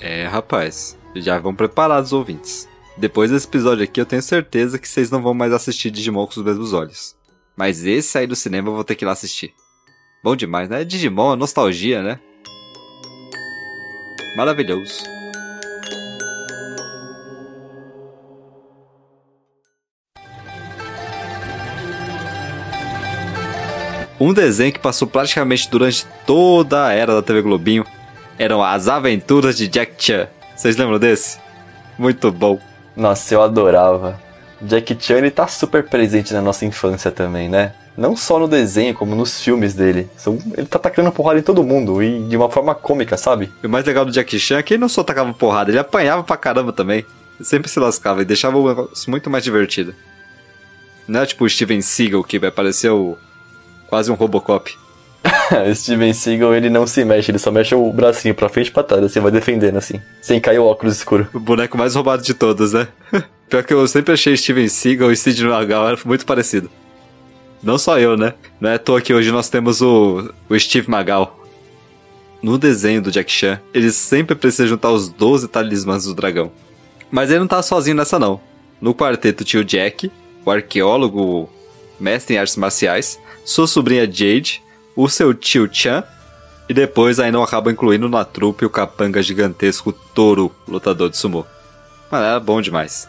[0.00, 0.96] É, rapaz.
[1.14, 2.68] Já vão preparados, ouvintes.
[2.96, 6.32] Depois desse episódio aqui, eu tenho certeza que vocês não vão mais assistir Digimon com
[6.32, 7.16] os mesmos olhos.
[7.56, 9.52] Mas esse aí do cinema eu vou ter que ir lá assistir.
[10.22, 10.84] Bom demais, né?
[10.84, 12.20] Digimon, nostalgia, né?
[14.36, 15.02] maravilhoso.
[24.18, 27.86] Um desenho que passou praticamente durante toda a era da TV Globinho
[28.38, 30.28] eram as aventuras de Jack Chan.
[30.54, 31.38] Vocês lembram desse?
[31.98, 32.69] Muito bom.
[32.96, 34.20] Nossa, eu adorava.
[34.60, 37.72] Jack Chan ele tá super presente na nossa infância também, né?
[37.96, 40.08] Não só no desenho, como nos filmes dele.
[40.56, 43.50] Ele tá tacando porrada em todo mundo e de uma forma cômica, sabe?
[43.62, 45.78] E o mais legal do Jack Chan é que ele não só tacava porrada, ele
[45.78, 47.04] apanhava pra caramba também.
[47.38, 49.94] Ele sempre se lascava e deixava o negócio muito mais divertido.
[51.08, 52.38] Não é tipo o Steven Seagal que
[52.90, 53.18] o,
[53.88, 54.76] quase um Robocop.
[55.74, 58.82] Steven Seagal, ele não se mexe, ele só mexe o bracinho pra frente e pra
[58.82, 60.00] trás, assim, vai defendendo, assim.
[60.20, 61.28] Sem cair o óculos escuro.
[61.34, 62.88] O boneco mais roubado de todos, né?
[63.48, 66.70] Pior que eu sempre achei Steven Seagal e Sidney Magal muito parecido.
[67.62, 68.34] Não só eu, né?
[68.60, 71.36] Não é à toa que hoje nós temos o, o Steve Magal.
[72.42, 76.50] No desenho do Jack Chan, ele sempre precisa juntar os 12 talismãs do dragão.
[77.10, 78.40] Mas ele não tá sozinho nessa não.
[78.80, 80.10] No quarteto tinha o Jack,
[80.44, 81.50] o arqueólogo,
[81.98, 84.62] mestre em artes marciais, sua sobrinha Jade,
[84.94, 86.04] o seu tio Chan,
[86.68, 91.44] e depois ainda acaba incluindo na trupe o capanga gigantesco Touro, lutador de sumô.
[92.10, 93.08] Mas era bom demais.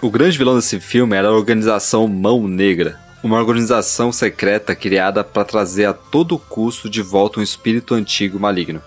[0.00, 5.44] O grande vilão desse filme era a organização Mão Negra, uma organização secreta criada para
[5.44, 8.80] trazer a todo custo de volta um espírito antigo maligno.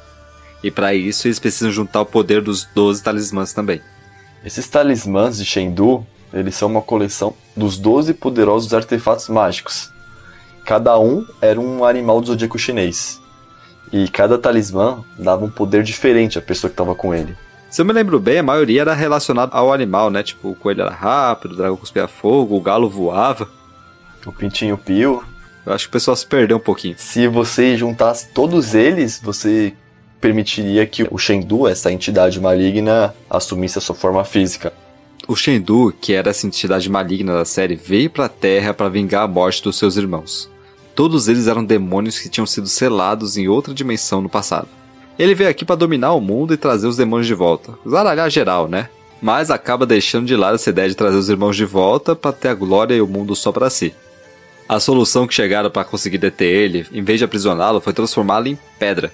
[0.63, 3.81] E para isso eles precisam juntar o poder dos 12 talismãs também.
[4.43, 9.92] Esses talismãs de Shendu, eles são uma coleção dos 12 poderosos artefatos mágicos.
[10.65, 13.21] Cada um era um animal do zodíaco chinês.
[13.91, 17.35] E cada talismã dava um poder diferente à pessoa que estava com ele.
[17.69, 20.21] Se eu me lembro bem, a maioria era relacionada ao animal, né?
[20.23, 23.49] Tipo, o coelho era rápido, o dragão cuspia fogo, o galo voava.
[24.25, 25.23] O pintinho pio.
[25.65, 26.95] Eu acho que o pessoal se perdeu um pouquinho.
[26.97, 29.73] Se você juntasse todos eles, você
[30.21, 34.71] permitiria que o Shendu, essa entidade maligna, assumisse a sua forma física.
[35.27, 39.27] O Shendu, que era essa entidade maligna da série, veio pra Terra para vingar a
[39.27, 40.49] morte dos seus irmãos.
[40.95, 44.67] Todos eles eram demônios que tinham sido selados em outra dimensão no passado.
[45.17, 47.73] Ele veio aqui para dominar o mundo e trazer os demônios de volta.
[47.87, 48.89] Zaralhar geral, né?
[49.21, 52.49] Mas acaba deixando de lado essa ideia de trazer os irmãos de volta para ter
[52.49, 53.93] a glória e o mundo só para si.
[54.67, 58.57] A solução que chegaram para conseguir deter ele, em vez de aprisioná-lo, foi transformá-lo em
[58.77, 59.11] pedra.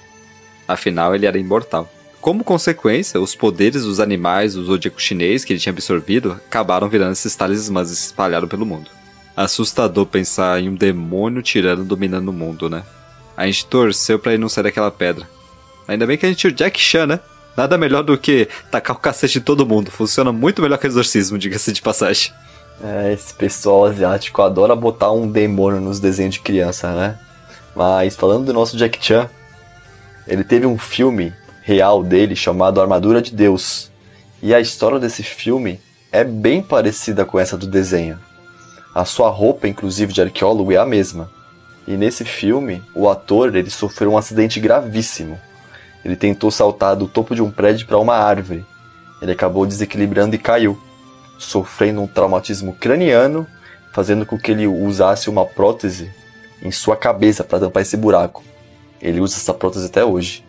[0.67, 1.89] Afinal, ele era imortal.
[2.21, 7.13] Como consequência, os poderes dos animais do zodíaco chinês que ele tinha absorvido acabaram virando
[7.13, 8.98] esses talismãs e se espalharam pelo mundo.
[9.35, 12.83] Assustador pensar em um demônio tirano dominando o mundo, né?
[13.37, 15.27] A gente torceu para ele não sair daquela pedra.
[15.87, 17.19] Ainda bem que a gente tinha o Jack Chan, né?
[17.55, 19.91] Nada melhor do que tacar o cacete de todo mundo.
[19.91, 22.31] Funciona muito melhor que exorcismo, diga-se de passagem.
[22.81, 27.19] É, esse pessoal asiático adora botar um demônio nos desenhos de criança, né?
[27.75, 29.29] Mas falando do nosso Jack Chan,
[30.27, 33.91] ele teve um filme real dele chamado Armadura de Deus.
[34.41, 35.79] E a história desse filme
[36.11, 38.19] é bem parecida com essa do desenho.
[38.99, 41.29] A sua roupa, inclusive de arqueólogo, é a mesma.
[41.87, 45.39] E nesse filme, o ator ele sofreu um acidente gravíssimo
[46.03, 48.65] ele tentou saltar do topo de um prédio para uma árvore.
[49.21, 50.79] Ele acabou desequilibrando e caiu,
[51.37, 53.45] sofrendo um traumatismo craniano,
[53.91, 56.09] fazendo com que ele usasse uma prótese
[56.61, 58.43] em sua cabeça para tampar esse buraco.
[59.01, 60.45] Ele usa essa prótese até hoje.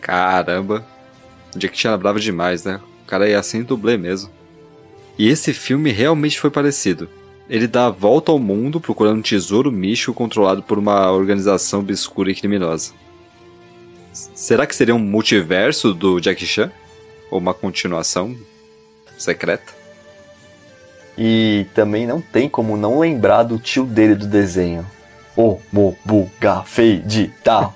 [0.00, 0.84] Caramba.
[1.54, 2.80] Jack Chan bravo demais, né?
[3.02, 4.30] O cara ia sem dublê mesmo.
[5.18, 7.08] E esse filme realmente foi parecido.
[7.50, 12.30] Ele dá a volta ao mundo procurando um tesouro místico controlado por uma organização obscura
[12.30, 12.92] e criminosa.
[14.12, 16.70] Será que seria um multiverso do Jackie Chan?
[17.28, 18.36] Ou uma continuação
[19.18, 19.72] secreta?
[21.18, 24.86] E também não tem como não lembrar do tio dele do desenho.
[25.36, 27.74] O Mobuga Feijita.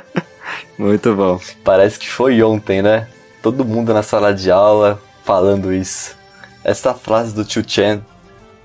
[0.78, 1.38] Muito bom.
[1.62, 3.06] Parece que foi ontem, né?
[3.42, 6.16] Todo mundo na sala de aula falando isso.
[6.64, 8.02] Essa frase do tio Chen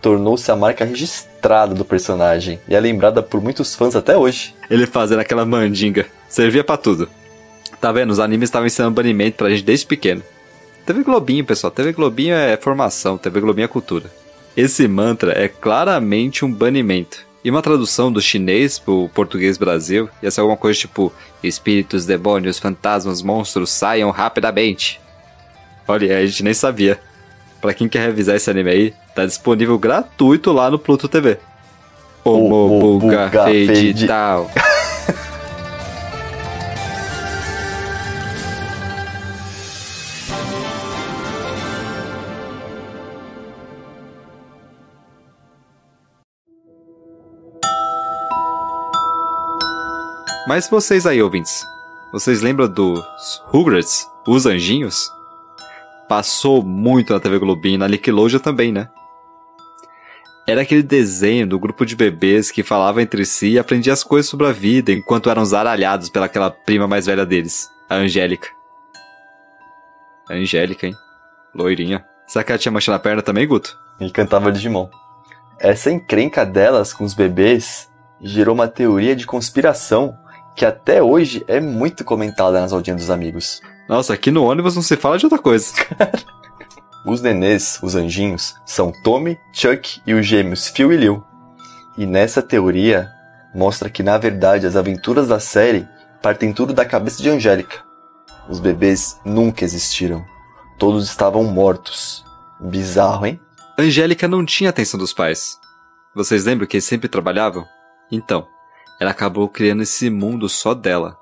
[0.01, 4.55] tornou-se a marca registrada do personagem e é lembrada por muitos fãs até hoje.
[4.69, 6.05] Ele fazendo aquela mandinga.
[6.27, 7.09] Servia para tudo.
[7.79, 8.11] Tá vendo?
[8.11, 10.21] Os animes estavam ensinando banimento pra gente desde pequeno.
[10.85, 11.71] TV Globinho, pessoal.
[11.71, 14.11] TV Globinho é formação, TV Globinho é cultura.
[14.55, 17.27] Esse mantra é claramente um banimento.
[17.43, 22.59] E uma tradução do chinês pro português Brasil ia ser alguma coisa tipo: Espíritos, demônios,
[22.59, 24.99] fantasmas, monstros saiam rapidamente.
[25.87, 26.99] Olha, a gente nem sabia.
[27.61, 31.37] Pra quem quer revisar esse anime aí, tá disponível gratuito lá no Pluto TV.
[32.23, 34.49] Omobuga Fade tal.
[50.47, 51.63] Mas vocês aí, ouvintes,
[52.11, 52.99] vocês lembram dos
[53.45, 55.11] Rugrats, os anjinhos?
[56.07, 58.89] Passou muito na TV Globinho e na Nickelodeon também, né?
[60.49, 64.27] Era aquele desenho do grupo de bebês que falava entre si e aprendia as coisas
[64.27, 68.47] sobre a vida enquanto eram zaralhados pelaquela prima mais velha deles, a Angélica.
[70.27, 70.95] A Angélica, hein?
[71.53, 72.03] Loirinha.
[72.25, 73.77] Será que ela tinha mancha na perna também, Guto?
[73.99, 74.89] E cantava Digimon.
[75.59, 77.87] Essa encrenca delas com os bebês
[78.19, 80.17] gerou uma teoria de conspiração
[80.55, 83.61] que até hoje é muito comentada nas audiências dos amigos.
[83.87, 85.71] Nossa, aqui no ônibus não se fala de outra coisa.
[87.09, 91.23] Os nenês, os anjinhos, são Tommy, Chuck e os gêmeos Phil e Lil.
[91.97, 93.09] E nessa teoria,
[93.51, 95.87] mostra que na verdade as aventuras da série
[96.21, 97.83] partem tudo da cabeça de Angélica.
[98.47, 100.23] Os bebês nunca existiram.
[100.77, 102.23] Todos estavam mortos.
[102.59, 103.39] Bizarro, hein?
[103.75, 105.57] Angélica não tinha atenção dos pais.
[106.13, 107.65] Vocês lembram que eles sempre trabalhavam?
[108.11, 108.47] Então,
[108.99, 111.17] ela acabou criando esse mundo só dela.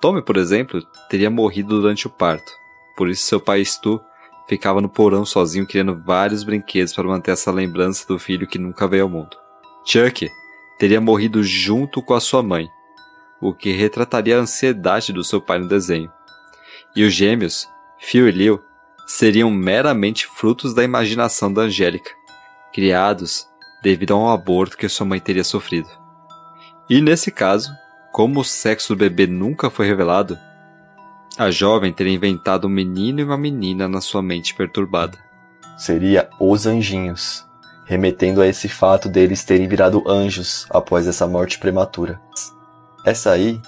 [0.00, 0.80] Tommy, por exemplo,
[1.10, 2.50] teria morrido durante o parto.
[2.96, 4.00] Por isso seu pai Stu
[4.50, 8.88] ficava no porão sozinho criando vários brinquedos para manter essa lembrança do filho que nunca
[8.88, 9.36] veio ao mundo.
[9.86, 10.28] Chuck
[10.76, 12.68] teria morrido junto com a sua mãe,
[13.40, 16.10] o que retrataria a ansiedade do seu pai no desenho.
[16.96, 17.68] E os gêmeos,
[18.00, 18.60] Phil e Lil,
[19.06, 22.10] seriam meramente frutos da imaginação da Angélica,
[22.72, 23.46] criados
[23.84, 25.88] devido a um aborto que sua mãe teria sofrido.
[26.88, 27.70] E nesse caso,
[28.10, 30.36] como o sexo do bebê nunca foi revelado,
[31.38, 35.18] a jovem teria inventado um menino e uma menina na sua mente perturbada.
[35.78, 37.46] Seria os anjinhos,
[37.86, 42.20] remetendo a esse fato deles terem virado anjos após essa morte prematura.
[43.04, 43.60] Essa aí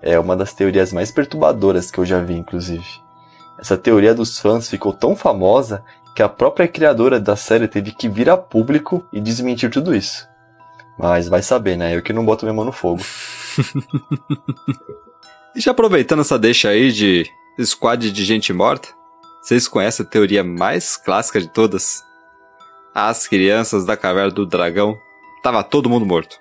[0.00, 2.86] é uma das teorias mais perturbadoras que eu já vi, inclusive.
[3.58, 5.82] Essa teoria dos fãs ficou tão famosa
[6.14, 10.28] que a própria criadora da série teve que vir a público e desmentir tudo isso.
[10.96, 11.96] Mas vai saber, né?
[11.96, 13.02] Eu que não boto minha mão no fogo.
[15.58, 17.28] E já aproveitando essa deixa aí de
[17.60, 18.90] squad de gente morta,
[19.42, 22.04] vocês conhecem a teoria mais clássica de todas?
[22.94, 24.96] As crianças da Caverna do Dragão.
[25.42, 26.36] Tava todo mundo morto.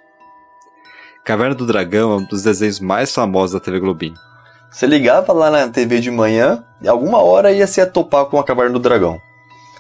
[1.25, 4.13] Caverna do Dragão é um dos desenhos mais famosos da TV Globinho.
[4.69, 8.43] Você ligava lá na TV de manhã e alguma hora ia se atopar com a
[8.43, 9.19] Caverna do Dragão.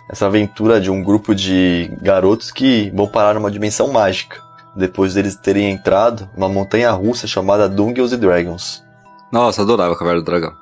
[0.09, 4.41] Essa aventura de um grupo de garotos que vão parar numa dimensão mágica,
[4.75, 8.86] depois deles terem entrado numa montanha russa chamada Dungeons and Dragons.
[9.31, 10.53] Nossa, adorava Caverna do Dragão.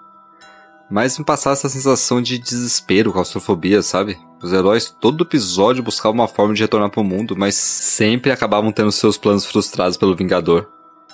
[0.90, 4.18] Mas me passava essa sensação de desespero, claustrofobia, sabe?
[4.42, 8.92] Os heróis todo episódio buscavam uma forma de retornar pro mundo, mas sempre acabavam tendo
[8.92, 10.68] seus planos frustrados pelo Vingador,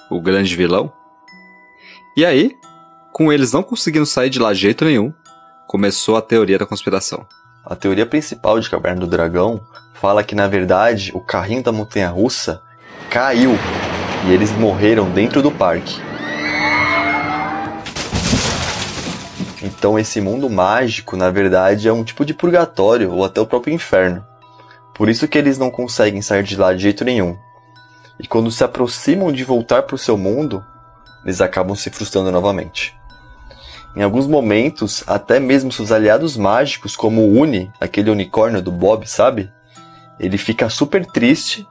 [0.09, 0.91] o grande vilão.
[2.17, 2.51] E aí,
[3.13, 5.13] com eles não conseguindo sair de lá de jeito nenhum,
[5.67, 7.25] começou a teoria da conspiração.
[7.65, 9.61] A teoria principal de Caverna do Dragão
[9.93, 12.61] fala que na verdade o carrinho da montanha russa
[13.09, 13.51] caiu
[14.27, 16.10] e eles morreram dentro do parque.
[19.81, 23.73] Então esse mundo mágico, na verdade, é um tipo de purgatório ou até o próprio
[23.73, 24.23] inferno.
[24.93, 27.35] Por isso que eles não conseguem sair de lá de jeito nenhum.
[28.19, 30.63] E quando se aproximam de voltar para o seu mundo,
[31.25, 32.95] eles acabam se frustrando novamente.
[33.95, 39.09] Em alguns momentos, até mesmo seus aliados mágicos, como o Uni, aquele unicórnio do Bob,
[39.09, 39.51] sabe?
[40.19, 41.67] Ele fica super triste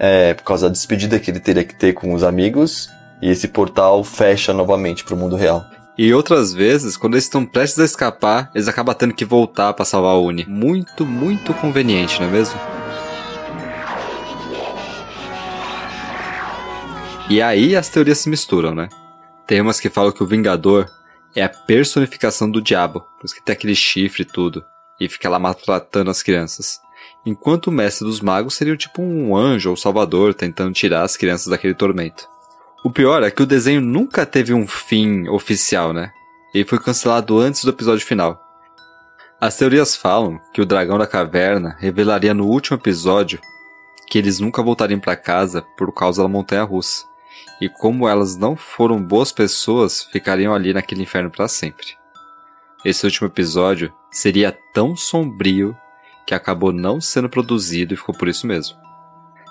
[0.00, 2.88] é, por causa da despedida que ele teria que ter com os amigos,
[3.22, 5.64] e esse portal fecha novamente para o mundo real.
[6.02, 9.84] E outras vezes, quando eles estão prestes a escapar, eles acabam tendo que voltar para
[9.84, 10.44] salvar o Uni.
[10.48, 12.58] Muito, muito conveniente, não é mesmo?
[17.30, 18.88] E aí as teorias se misturam, né?
[19.46, 20.90] Tem umas que falam que o Vingador
[21.36, 24.64] é a personificação do diabo, por isso que tem aquele chifre e tudo,
[24.98, 26.80] e fica lá maltratando as crianças.
[27.24, 31.46] Enquanto o mestre dos magos seria tipo um anjo ou salvador tentando tirar as crianças
[31.46, 32.31] daquele tormento.
[32.84, 36.12] O pior é que o desenho nunca teve um fim oficial, né?
[36.52, 38.42] Ele foi cancelado antes do episódio final.
[39.40, 43.40] As teorias falam que o dragão da caverna revelaria no último episódio
[44.08, 47.04] que eles nunca voltariam para casa por causa da montanha russa.
[47.60, 51.96] E como elas não foram boas pessoas, ficariam ali naquele inferno para sempre.
[52.84, 55.76] Esse último episódio seria tão sombrio
[56.26, 58.76] que acabou não sendo produzido e ficou por isso mesmo.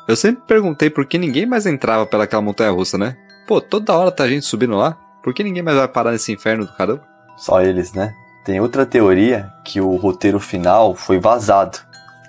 [0.07, 3.17] Eu sempre perguntei por que ninguém mais entrava pelaquela montanha russa, né?
[3.47, 4.97] Pô, toda hora tá gente subindo lá.
[5.23, 7.03] Por que ninguém mais vai parar nesse inferno do caramba?
[7.37, 8.13] Só eles, né?
[8.43, 11.77] Tem outra teoria que o roteiro final foi vazado.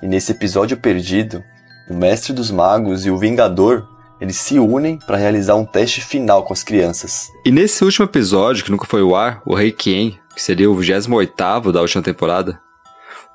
[0.02, 1.42] E nesse episódio perdido,
[1.88, 3.86] o Mestre dos Magos e o Vingador
[4.22, 7.28] eles se unem para realizar um teste final com as crianças.
[7.44, 10.76] E nesse último episódio, que nunca foi o ar, o Rei Kien, que seria o
[10.76, 12.60] 28 da última temporada,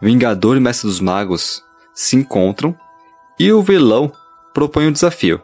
[0.01, 1.61] o Vingador e o Mestre dos Magos
[1.93, 2.73] se encontram
[3.37, 4.13] e o vilão
[4.53, 5.41] propõe um desafio.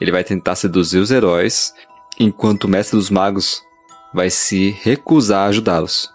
[0.00, 1.72] Ele vai tentar seduzir os heróis,
[2.18, 3.62] enquanto o Mestre dos Magos
[4.12, 6.12] vai se recusar a ajudá-los.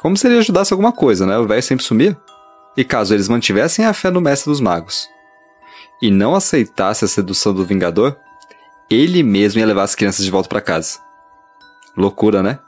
[0.00, 1.36] Como se ele ajudasse alguma coisa, né?
[1.38, 2.16] O velho sempre sumia.
[2.76, 5.08] E caso eles mantivessem a fé no Mestre dos Magos,
[6.00, 8.16] e não aceitasse a sedução do Vingador,
[8.88, 10.98] ele mesmo ia levar as crianças de volta para casa.
[11.96, 12.60] Loucura, né?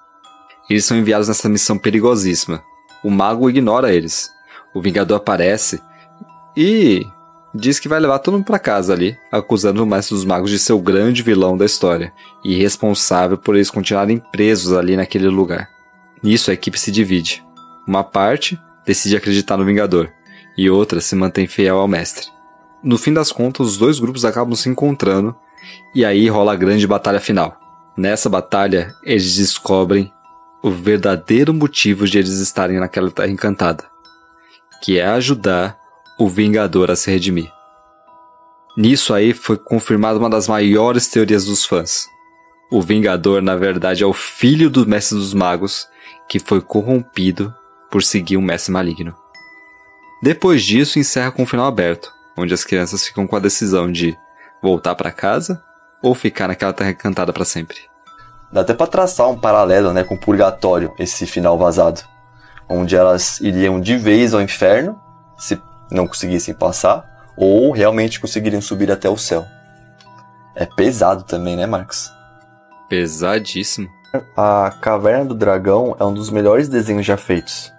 [0.68, 2.62] Eles são enviados nessa missão perigosíssima.
[3.02, 4.30] O mago ignora eles.
[4.74, 5.80] O Vingador aparece
[6.56, 7.06] e
[7.54, 10.58] diz que vai levar todo mundo para casa ali, acusando o Mestre dos Magos de
[10.58, 12.12] ser o grande vilão da história
[12.44, 15.68] e responsável por eles continuarem presos ali naquele lugar.
[16.22, 17.44] Nisso a equipe se divide.
[17.86, 20.10] Uma parte decide acreditar no Vingador
[20.56, 22.28] e outra se mantém fiel ao Mestre.
[22.82, 25.34] No fim das contas, os dois grupos acabam se encontrando
[25.94, 27.58] e aí rola a grande batalha final.
[27.96, 30.12] Nessa batalha, eles descobrem
[30.62, 33.84] o verdadeiro motivo de eles estarem naquela terra encantada,
[34.82, 35.79] que é ajudar
[36.20, 37.50] o Vingador a se redimir.
[38.76, 42.06] Nisso aí foi confirmada uma das maiores teorias dos fãs.
[42.70, 45.88] O Vingador, na verdade, é o filho do Mestre dos Magos
[46.28, 47.54] que foi corrompido
[47.90, 49.16] por seguir um mestre maligno.
[50.22, 54.14] Depois disso, encerra com um final aberto, onde as crianças ficam com a decisão de
[54.62, 55.64] voltar para casa
[56.02, 57.78] ou ficar naquela terra encantada para sempre.
[58.52, 62.02] Dá até para traçar um paralelo, né, com o purgatório, esse final vazado,
[62.68, 65.00] onde elas iriam de vez ao inferno,
[65.38, 65.58] se
[65.90, 69.44] não conseguissem passar, ou realmente conseguiriam subir até o céu.
[70.54, 72.10] É pesado também, né, Marcos?
[72.88, 73.88] Pesadíssimo.
[74.36, 77.72] A Caverna do Dragão é um dos melhores desenhos já feitos.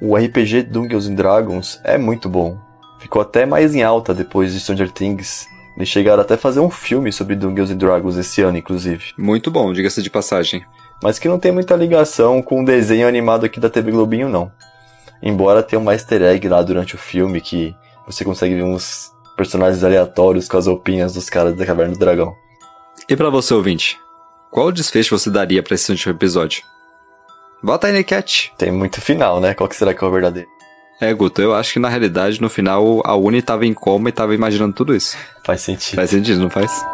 [0.00, 2.58] O RPG Dungeons and Dragons é muito bom.
[2.98, 5.46] Ficou até mais em alta depois de Stranger Things.
[5.76, 9.12] Eles chegaram até a fazer um filme sobre Dungeons and Dragons esse ano, inclusive.
[9.18, 10.64] Muito bom, diga-se de passagem.
[11.02, 14.50] Mas que não tem muita ligação com o desenho animado aqui da TV Globinho, não.
[15.22, 17.74] Embora tenha um easter egg lá durante o filme que
[18.06, 22.34] você consegue ver uns personagens aleatórios com as roupinhas dos caras da Caverna do Dragão.
[23.08, 23.98] E para você, ouvinte?
[24.50, 26.62] Qual desfecho você daria para esse último episódio?
[27.62, 28.52] Bota aí na enquete.
[28.58, 29.54] Tem muito final, né?
[29.54, 30.48] Qual que será que é o verdadeiro?
[31.00, 34.12] É, Guto, eu acho que na realidade, no final, a Uni tava em coma e
[34.12, 35.16] tava imaginando tudo isso.
[35.44, 35.96] Faz sentido.
[35.96, 36.84] Faz sentido, não faz?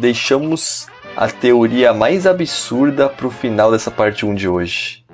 [0.00, 5.04] Deixamos a teoria mais absurda pro final dessa parte 1 de hoje.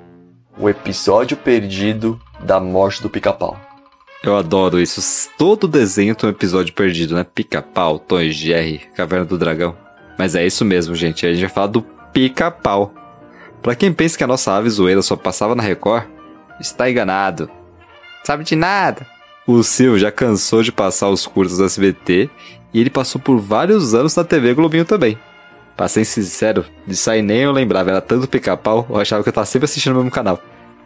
[0.57, 3.59] O episódio perdido da morte do pica-pau.
[4.23, 5.01] Eu adoro isso.
[5.37, 7.25] Todo desenho tem um episódio perdido, né?
[7.25, 9.77] Pica-pau, Tom Jerry, Caverna do Dragão.
[10.17, 11.27] Mas é isso mesmo, gente.
[11.27, 11.83] A gente vai falar do
[12.13, 12.95] pica-pau.
[13.61, 16.05] Pra quem pensa que a nossa ave zoeira só passava na Record,
[16.61, 17.51] está enganado.
[18.23, 19.05] Sabe de nada.
[19.47, 22.29] O Silvio já cansou de passar os cursos do SBT
[22.75, 25.17] e ele passou por vários anos na TV Globinho também.
[25.77, 29.33] Pra ser sincero, disso aí nem eu lembrava, era tanto pica-pau, eu achava que eu
[29.33, 30.41] tava sempre assistindo o mesmo canal.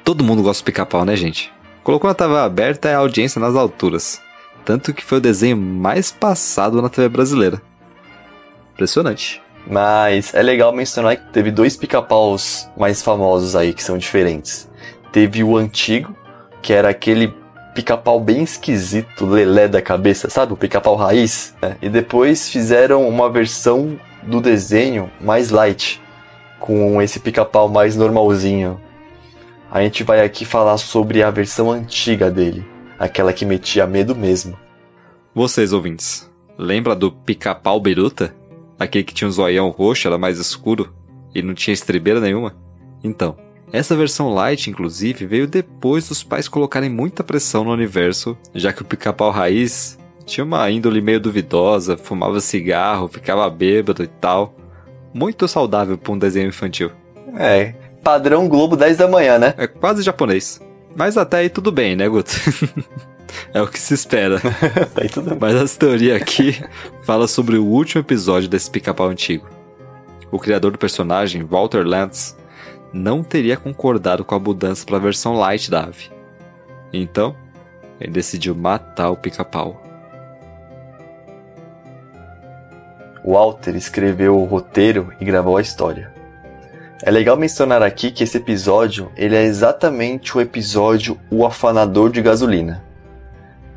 [0.05, 1.51] Todo mundo gosta do pica-pau, né, gente?
[1.83, 4.21] Colocou na TV aberta é a audiência nas alturas.
[4.63, 7.63] Tanto que foi o desenho mais passado na TV brasileira.
[8.75, 9.41] Impressionante.
[9.67, 14.69] Mas é legal mencionar que teve dois pica-paus mais famosos aí que são diferentes.
[15.13, 16.15] Teve o antigo,
[16.61, 17.40] que era aquele
[17.81, 20.53] pica-pau bem esquisito, lelé da cabeça, sabe?
[20.53, 21.55] O pica-pau raiz.
[21.63, 21.79] Né?
[21.81, 25.99] E depois fizeram uma versão do desenho mais light,
[26.59, 28.79] com esse pica-pau mais normalzinho.
[29.71, 32.67] A gente vai aqui falar sobre a versão antiga dele,
[32.99, 34.59] aquela que metia medo mesmo.
[35.35, 38.35] Vocês, ouvintes, lembra do pica-pau Beruta?
[38.79, 40.93] Aquele que tinha um zoião roxo, era mais escuro
[41.35, 42.55] e não tinha estrebeira nenhuma?
[43.03, 43.39] Então,
[43.73, 48.83] essa versão light, inclusive, veio depois dos pais colocarem muita pressão no universo, já que
[48.83, 54.55] o pica-pau raiz tinha uma índole meio duvidosa, fumava cigarro, ficava bêbado e tal.
[55.13, 56.91] Muito saudável para um desenho infantil.
[57.37, 59.55] É, padrão Globo 10 da manhã, né?
[59.57, 60.61] É quase japonês.
[60.97, 62.33] Mas até aí tudo bem, né, Guto?
[63.55, 64.41] é o que se espera.
[64.97, 65.39] aí tudo bem.
[65.41, 66.61] Mas essa teoria aqui
[67.03, 69.49] fala sobre o último episódio desse pica-pau antigo.
[70.31, 72.37] O criador do personagem, Walter Lantz,
[72.93, 76.11] não teria concordado com a mudança para a versão light da ave.
[76.93, 77.37] Então,
[78.01, 79.83] ele decidiu matar o pica-pau.
[83.25, 86.13] Walter escreveu o roteiro e gravou a história.
[87.03, 92.21] É legal mencionar aqui que esse episódio ele é exatamente o episódio O Afanador de
[92.21, 92.85] Gasolina.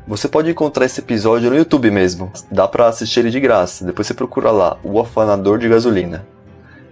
[0.06, 4.06] Você pode encontrar esse episódio no YouTube mesmo, dá para assistir ele de graça, depois
[4.06, 6.26] você procura lá, O Afanador de Gasolina.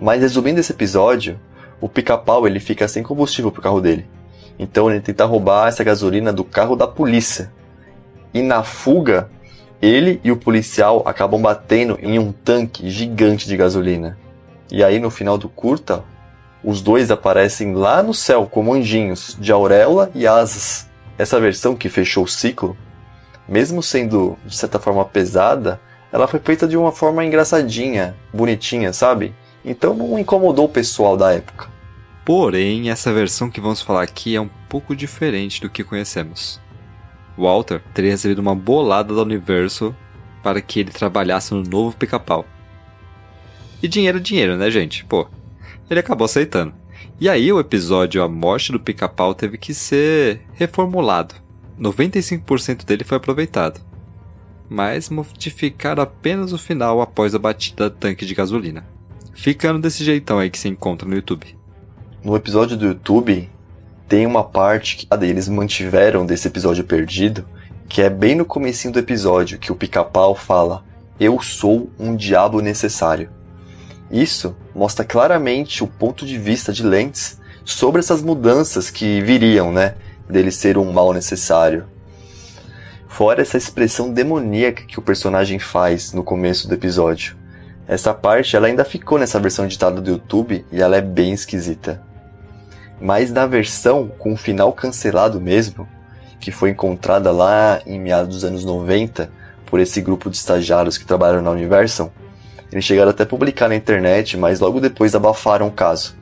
[0.01, 1.39] Mas resumindo esse episódio,
[1.83, 4.07] o pica-pau ele fica sem combustível pro carro dele.
[4.59, 7.53] Então ele tenta roubar essa gasolina do carro da polícia.
[8.33, 9.29] E na fuga,
[9.83, 14.17] ele e o policial acabam batendo em um tanque gigante de gasolina.
[14.71, 16.05] E aí no final do curta,
[16.65, 20.89] os dois aparecem lá no céu como anjinhos, de auréola e asas.
[21.19, 22.77] Essa versão que fechou o ciclo
[23.49, 25.81] mesmo sendo de certa forma pesada,
[26.13, 29.35] ela foi feita de uma forma engraçadinha, bonitinha, sabe?
[29.65, 31.72] Então não incomodou o pessoal da época.
[32.25, 36.61] Porém, essa versão que vamos falar aqui é um pouco diferente do que conhecemos.
[37.37, 39.95] Walter teria recebido uma bolada da Universo
[40.43, 42.47] para que ele trabalhasse no novo pica-pau.
[43.83, 45.05] E dinheiro é dinheiro, né, gente?
[45.05, 45.27] Pô,
[45.91, 46.75] ele acabou aceitando.
[47.21, 51.35] E aí o episódio A Morte do Pica-Pau teve que ser reformulado.
[51.81, 53.81] 95% dele foi aproveitado.
[54.69, 58.87] Mas modificaram apenas o final após a batida do tanque de gasolina.
[59.35, 61.57] Ficando desse jeitão aí que se encontra no YouTube.
[62.25, 63.51] No episódio do YouTube,
[64.09, 67.45] tem uma parte que eles mantiveram desse episódio perdido,
[67.89, 70.85] que é bem no comecinho do episódio, que o pica-pau fala:
[71.19, 73.29] Eu sou um diabo necessário.
[74.09, 79.97] Isso mostra claramente o ponto de vista de Lentz sobre essas mudanças que viriam, né?
[80.31, 81.87] Dele ser um mal necessário.
[83.09, 87.37] Fora essa expressão demoníaca que o personagem faz no começo do episódio.
[87.89, 92.12] Essa parte ela ainda ficou nessa versão editada do YouTube e ela é bem esquisita.
[93.03, 95.89] Mas na versão com o final cancelado mesmo,
[96.39, 99.29] que foi encontrada lá em meados dos anos 90
[99.67, 102.13] por esse grupo de estagiários que trabalharam na Universal,
[102.71, 106.15] eles chegaram até a publicar na internet, mas logo depois abafaram o caso.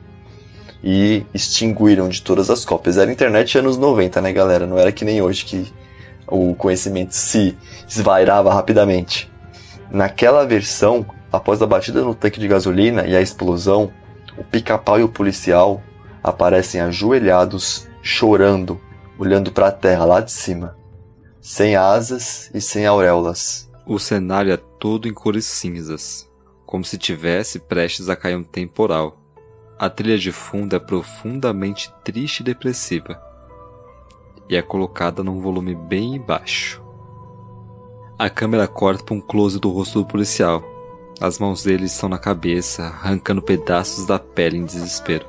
[0.83, 2.97] E extinguiram de todas as cópias.
[2.97, 4.65] Era internet anos 90, né, galera?
[4.65, 5.71] Não era que nem hoje que
[6.25, 7.55] o conhecimento se
[7.87, 9.31] esvairava rapidamente.
[9.91, 13.91] Naquela versão, após a batida no tanque de gasolina e a explosão,
[14.35, 15.79] o pica-pau e o policial
[16.23, 18.79] aparecem ajoelhados, chorando,
[19.17, 20.77] olhando para a terra lá de cima,
[21.39, 23.69] sem asas e sem auréolas.
[23.85, 26.29] O cenário é todo em cores cinzas
[26.71, 29.17] como se tivesse prestes a cair um temporal.
[29.77, 33.21] A trilha de fundo é profundamente triste e depressiva,
[34.47, 36.81] e é colocada num volume bem baixo.
[38.17, 40.63] A câmera corta para um close do rosto do policial.
[41.19, 45.25] As mãos dele estão na cabeça, arrancando pedaços da pele em desespero.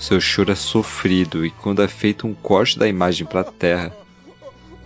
[0.00, 3.96] Seu choro é sofrido e quando é feito um corte da imagem para a terra,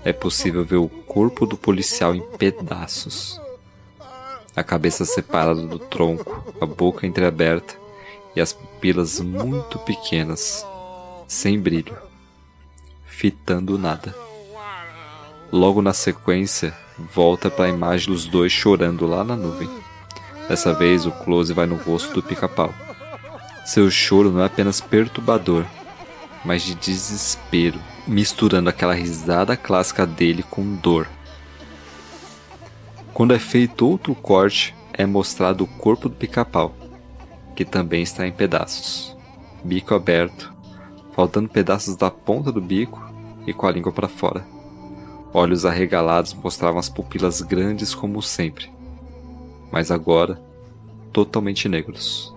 [0.04, 3.40] é possível ver o corpo do policial em pedaços
[4.56, 7.74] a cabeça separada do tronco, a boca entreaberta
[8.36, 10.64] e as pupilas muito pequenas,
[11.26, 11.96] sem brilho,
[13.04, 14.14] fitando nada.
[15.50, 16.76] Logo na sequência,
[17.12, 19.68] volta para a imagem dos dois chorando lá na nuvem.
[20.48, 22.72] Dessa vez, o close vai no rosto do pica-pau.
[23.64, 25.64] Seu choro não é apenas perturbador,
[26.44, 31.08] mas de desespero, misturando aquela risada clássica dele com dor.
[33.14, 36.74] Quando é feito outro corte, é mostrado o corpo do pica-pau,
[37.56, 39.16] que também está em pedaços,
[39.64, 40.52] bico aberto,
[41.14, 43.02] faltando pedaços da ponta do bico
[43.46, 44.44] e com a língua para fora.
[45.32, 48.70] Olhos arregalados mostravam as pupilas grandes como sempre,
[49.72, 50.40] mas agora
[51.12, 52.33] totalmente negros.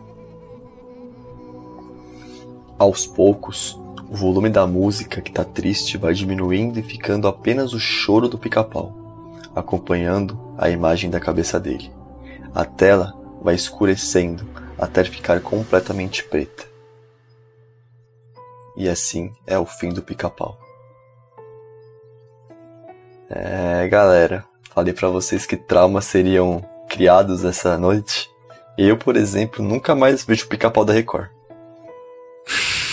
[2.78, 7.80] Aos poucos, o volume da música que está triste vai diminuindo e ficando apenas o
[7.80, 9.08] choro do pica-pau
[9.60, 11.92] acompanhando a imagem da cabeça dele.
[12.54, 14.48] A tela vai escurecendo
[14.78, 16.66] até ficar completamente preta.
[18.76, 20.58] E assim é o fim do pica-pau.
[23.30, 28.30] É, galera, falei para vocês que traumas seriam criados essa noite.
[28.78, 31.30] Eu, por exemplo, nunca mais vejo o pica-pau da Record.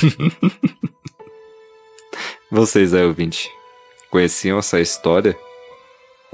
[2.50, 3.50] Vocês aí, ouvinte,
[4.10, 5.36] conheciam essa história?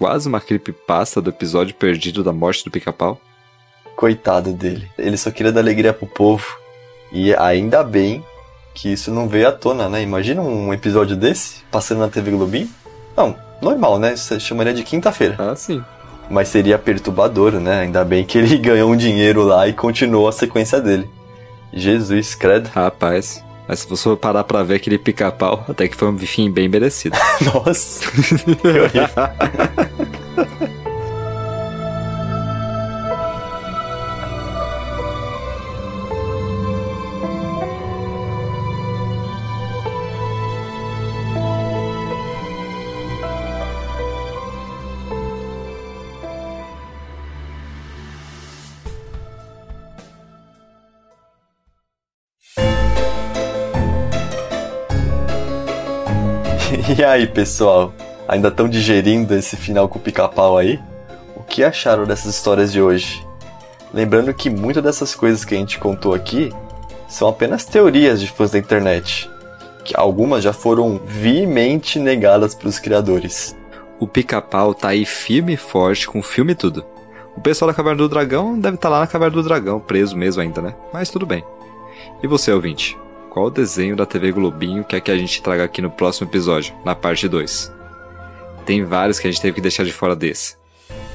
[0.01, 3.21] quase uma creepypasta do episódio perdido da morte do pica-pau.
[3.95, 4.89] Coitado dele.
[4.97, 6.59] Ele só queria dar alegria pro povo.
[7.12, 8.25] E ainda bem
[8.73, 10.01] que isso não veio à tona, né?
[10.01, 12.71] Imagina um episódio desse passando na TV Globinho.
[13.14, 14.16] Não, normal, né?
[14.16, 15.37] Você chamaria de quinta-feira.
[15.39, 15.85] Ah, sim.
[16.31, 17.81] Mas seria perturbador, né?
[17.81, 21.07] Ainda bem que ele ganhou um dinheiro lá e continuou a sequência dele.
[21.75, 22.68] Jesus, credo.
[22.68, 23.45] Rapaz.
[23.71, 27.16] Mas se você parar pra ver aquele pica-pau, até que foi um fim bem merecido.
[27.55, 30.80] Nossa, que horrível.
[57.01, 57.94] E aí, pessoal?
[58.28, 60.78] Ainda estão digerindo esse final com o pica-pau aí?
[61.34, 63.26] O que acharam dessas histórias de hoje?
[63.90, 66.53] Lembrando que muitas dessas coisas que a gente contou aqui
[67.09, 69.30] são apenas teorias de fãs da internet,
[69.82, 73.57] que algumas já foram veemente negadas pelos criadores.
[73.98, 76.84] O pica-pau tá aí firme e forte com filme e tudo.
[77.34, 80.14] O pessoal da Caverna do Dragão deve estar tá lá na Caverna do Dragão, preso
[80.14, 80.74] mesmo ainda, né?
[80.92, 81.42] Mas tudo bem.
[82.22, 82.94] E você, ouvinte?
[83.31, 86.74] Qual o desenho da TV Globinho quer que a gente traga aqui no próximo episódio,
[86.85, 87.72] na parte 2?
[88.66, 90.57] Tem vários que a gente teve que deixar de fora desse.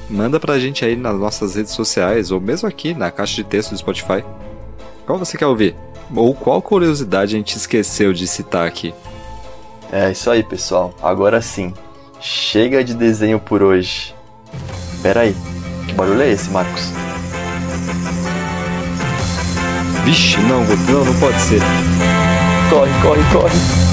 [0.08, 3.72] Manda pra gente aí nas nossas redes sociais, ou mesmo aqui na caixa de texto
[3.72, 4.24] do Spotify.
[5.04, 5.76] Qual você quer ouvir?
[6.14, 8.94] Ou qual curiosidade a gente esqueceu de citar aqui?
[9.92, 10.94] É isso aí, pessoal.
[11.02, 11.74] Agora sim.
[12.18, 14.14] Chega de desenho por hoje.
[15.02, 15.36] Pera aí.
[15.86, 16.90] Que barulho é esse, Marcos?
[20.06, 21.60] Vixe, não, não, não pode ser.
[22.70, 23.86] Corre, corre, corre.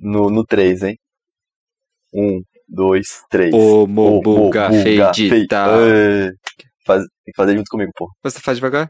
[0.00, 0.98] No, no 3, hein?
[2.12, 3.52] 1, 2, 3.
[3.52, 5.66] Ô, Mobuga feidita.
[6.86, 8.08] Faz, tem que fazer junto comigo, pô.
[8.22, 8.88] Você faz devagar?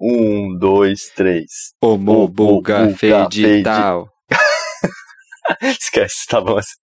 [0.00, 1.44] 1, 2, 3.
[1.82, 4.04] Ô, Mobuga feidita.
[5.62, 6.79] Esquece, tá bom assim.